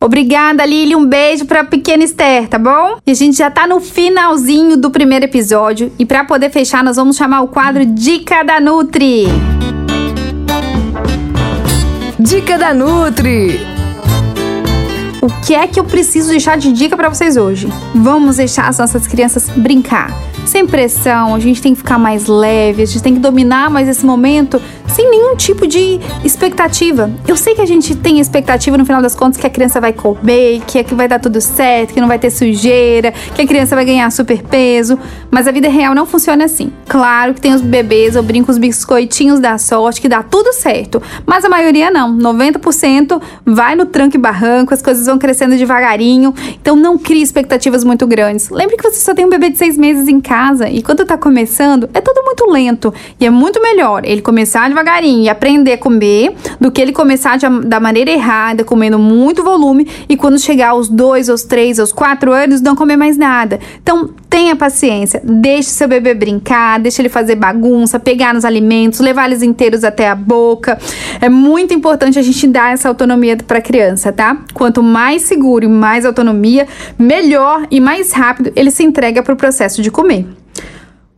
Obrigada, 0.00 0.64
Lili. 0.64 0.96
Um 0.96 1.06
beijo 1.06 1.44
pra 1.44 1.62
pequena 1.62 2.02
Esther, 2.02 2.48
tá 2.48 2.58
bom? 2.58 2.98
E 3.06 3.10
a 3.10 3.14
gente 3.14 3.36
já 3.36 3.50
tá 3.50 3.66
no 3.66 3.80
finalzinho 3.80 4.76
do 4.76 4.90
primeiro 4.90 5.26
episódio. 5.26 5.92
E 5.96 6.04
para 6.04 6.24
poder 6.24 6.50
fechar, 6.50 6.82
nós 6.82 6.96
vamos 6.96 7.16
chamar 7.16 7.42
o 7.42 7.48
quadro 7.48 7.84
Dica 7.86 8.42
da 8.42 8.58
Nutri. 8.58 9.26
Dica 12.18 12.58
da 12.58 12.74
Nutri. 12.74 13.60
O 15.20 15.28
que 15.46 15.54
é 15.54 15.68
que 15.68 15.78
eu 15.78 15.84
preciso 15.84 16.30
deixar 16.30 16.58
de 16.58 16.72
dica 16.72 16.96
para 16.96 17.08
vocês 17.08 17.36
hoje? 17.36 17.68
Vamos 17.94 18.38
deixar 18.38 18.68
as 18.68 18.78
nossas 18.78 19.06
crianças 19.06 19.48
brincar 19.50 20.10
sem 20.46 20.66
pressão, 20.66 21.34
a 21.34 21.38
gente 21.38 21.62
tem 21.62 21.72
que 21.72 21.78
ficar 21.78 21.98
mais 21.98 22.26
leve, 22.26 22.82
a 22.82 22.86
gente 22.86 23.02
tem 23.02 23.14
que 23.14 23.20
dominar 23.20 23.70
mais 23.70 23.88
esse 23.88 24.04
momento 24.04 24.60
sem 24.88 25.08
nenhum 25.10 25.34
tipo 25.36 25.66
de 25.66 25.98
expectativa. 26.22 27.10
Eu 27.26 27.36
sei 27.36 27.54
que 27.54 27.62
a 27.62 27.66
gente 27.66 27.94
tem 27.94 28.20
expectativa 28.20 28.76
no 28.76 28.84
final 28.84 29.00
das 29.00 29.14
contas 29.14 29.40
que 29.40 29.46
a 29.46 29.50
criança 29.50 29.80
vai 29.80 29.92
comer, 29.92 30.60
que, 30.66 30.78
é 30.78 30.84
que 30.84 30.94
vai 30.94 31.08
dar 31.08 31.18
tudo 31.18 31.40
certo, 31.40 31.94
que 31.94 32.00
não 32.00 32.08
vai 32.08 32.18
ter 32.18 32.30
sujeira, 32.30 33.12
que 33.34 33.40
a 33.40 33.46
criança 33.46 33.74
vai 33.74 33.84
ganhar 33.84 34.10
super 34.10 34.42
peso, 34.42 34.98
mas 35.30 35.48
a 35.48 35.52
vida 35.52 35.68
real 35.68 35.94
não 35.94 36.04
funciona 36.04 36.44
assim. 36.44 36.70
Claro 36.86 37.32
que 37.32 37.40
tem 37.40 37.54
os 37.54 37.62
bebês, 37.62 38.16
eu 38.16 38.22
brinco 38.22 38.50
os 38.50 38.58
biscoitinhos 38.58 39.40
da 39.40 39.56
sorte, 39.56 40.00
que 40.00 40.08
dá 40.08 40.22
tudo 40.22 40.52
certo, 40.52 41.00
mas 41.24 41.44
a 41.44 41.48
maioria 41.48 41.90
não. 41.90 42.14
90% 42.14 43.22
vai 43.46 43.74
no 43.74 43.86
tranco 43.86 44.16
e 44.16 44.20
barranco, 44.20 44.74
as 44.74 44.82
coisas 44.82 45.06
vão 45.06 45.18
crescendo 45.18 45.56
devagarinho, 45.56 46.34
então 46.60 46.76
não 46.76 46.98
crie 46.98 47.22
expectativas 47.22 47.82
muito 47.82 48.06
grandes. 48.06 48.50
Lembre 48.50 48.76
que 48.76 48.82
você 48.82 49.00
só 49.00 49.14
tem 49.14 49.24
um 49.24 49.30
bebê 49.30 49.48
de 49.48 49.56
seis 49.56 49.78
meses 49.78 50.06
em 50.06 50.20
casa 50.20 50.31
e 50.70 50.82
quando 50.82 51.04
tá 51.04 51.18
começando, 51.18 51.88
é 51.92 52.00
tudo 52.00 52.22
muito 52.24 52.48
lento 52.50 52.94
e 53.18 53.26
é 53.26 53.30
muito 53.30 53.60
melhor 53.60 54.02
ele 54.04 54.22
começar 54.22 54.68
devagarinho 54.68 54.92
devagarinho 54.92 55.24
e 55.24 55.28
aprender 55.28 55.72
a 55.72 55.78
comer 55.78 56.34
do 56.60 56.70
que 56.70 56.80
ele 56.80 56.92
começar 56.92 57.36
de, 57.36 57.48
da 57.66 57.80
maneira 57.80 58.10
errada, 58.10 58.64
comendo 58.64 58.98
muito 58.98 59.42
volume 59.42 59.86
e 60.08 60.16
quando 60.16 60.38
chegar 60.38 60.70
aos 60.70 60.88
dois, 60.88 61.28
aos 61.28 61.42
três, 61.42 61.78
aos 61.78 61.92
quatro 61.92 62.32
anos, 62.32 62.60
não 62.60 62.76
comer 62.76 62.96
mais 62.96 63.16
nada. 63.16 63.58
Então, 63.82 64.10
tenha 64.28 64.56
paciência, 64.56 65.20
deixe 65.22 65.70
seu 65.70 65.88
bebê 65.88 66.14
brincar, 66.14 66.80
deixe 66.80 67.02
ele 67.02 67.08
fazer 67.08 67.34
bagunça, 67.34 67.98
pegar 67.98 68.32
nos 68.32 68.44
alimentos, 68.44 69.00
levar 69.00 69.26
eles 69.26 69.42
inteiros 69.42 69.84
até 69.84 70.08
a 70.08 70.14
boca. 70.14 70.78
É 71.20 71.28
muito 71.28 71.74
importante 71.74 72.18
a 72.18 72.22
gente 72.22 72.46
dar 72.46 72.72
essa 72.72 72.88
autonomia 72.88 73.36
para 73.36 73.58
a 73.58 73.62
criança, 73.62 74.12
tá? 74.12 74.38
Quanto 74.54 74.82
mais 74.82 75.22
seguro 75.22 75.64
e 75.64 75.68
mais 75.68 76.04
autonomia, 76.04 76.66
melhor 76.98 77.66
e 77.70 77.80
mais 77.80 78.12
rápido 78.12 78.52
ele 78.56 78.70
se 78.70 78.82
entrega 78.82 79.22
para 79.22 79.34
o 79.34 79.36
processo 79.36 79.82
de 79.82 79.90
comer. 79.90 80.21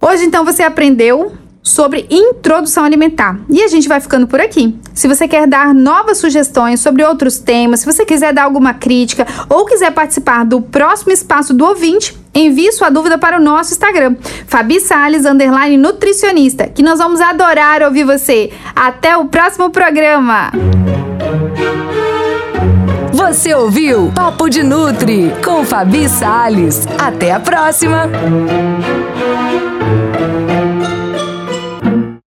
Hoje, 0.07 0.27
então, 0.27 0.45
você 0.45 0.63
aprendeu 0.63 1.33
sobre 1.63 2.07
introdução 2.11 2.85
alimentar. 2.85 3.41
E 3.49 3.63
a 3.63 3.69
gente 3.69 3.89
vai 3.89 3.99
ficando 4.01 4.27
por 4.27 4.39
aqui. 4.39 4.79
Se 4.93 5.09
você 5.09 5.27
quer 5.27 5.47
dar 5.47 5.73
novas 5.73 6.19
sugestões 6.19 6.81
sobre 6.81 7.03
outros 7.03 7.39
temas, 7.39 7.81
se 7.81 7.87
você 7.87 8.05
quiser 8.05 8.35
dar 8.35 8.45
alguma 8.45 8.75
crítica 8.75 9.27
ou 9.49 9.65
quiser 9.65 9.91
participar 9.93 10.45
do 10.45 10.61
próximo 10.61 11.11
espaço 11.11 11.55
do 11.55 11.65
ouvinte, 11.65 12.15
envie 12.35 12.71
sua 12.71 12.91
dúvida 12.91 13.17
para 13.17 13.39
o 13.39 13.43
nosso 13.43 13.73
Instagram, 13.73 14.15
Fabi 14.47 14.79
Salles, 14.79 15.25
underline 15.25 15.79
nutricionista, 15.79 16.69
que 16.69 16.83
nós 16.83 16.99
vamos 16.99 17.23
adorar 17.23 17.83
ouvir 17.83 18.05
você. 18.05 18.53
Até 18.77 19.17
o 19.17 19.25
próximo 19.25 19.71
programa! 19.71 20.53
Você 23.11 23.55
ouviu 23.55 24.13
Papo 24.15 24.51
de 24.51 24.63
Nutri 24.63 25.33
com 25.43 25.65
Fabi 25.65 26.11
Salles. 26.11 26.87
Até 26.99 27.33
a 27.33 27.41
próxima! 27.41 28.11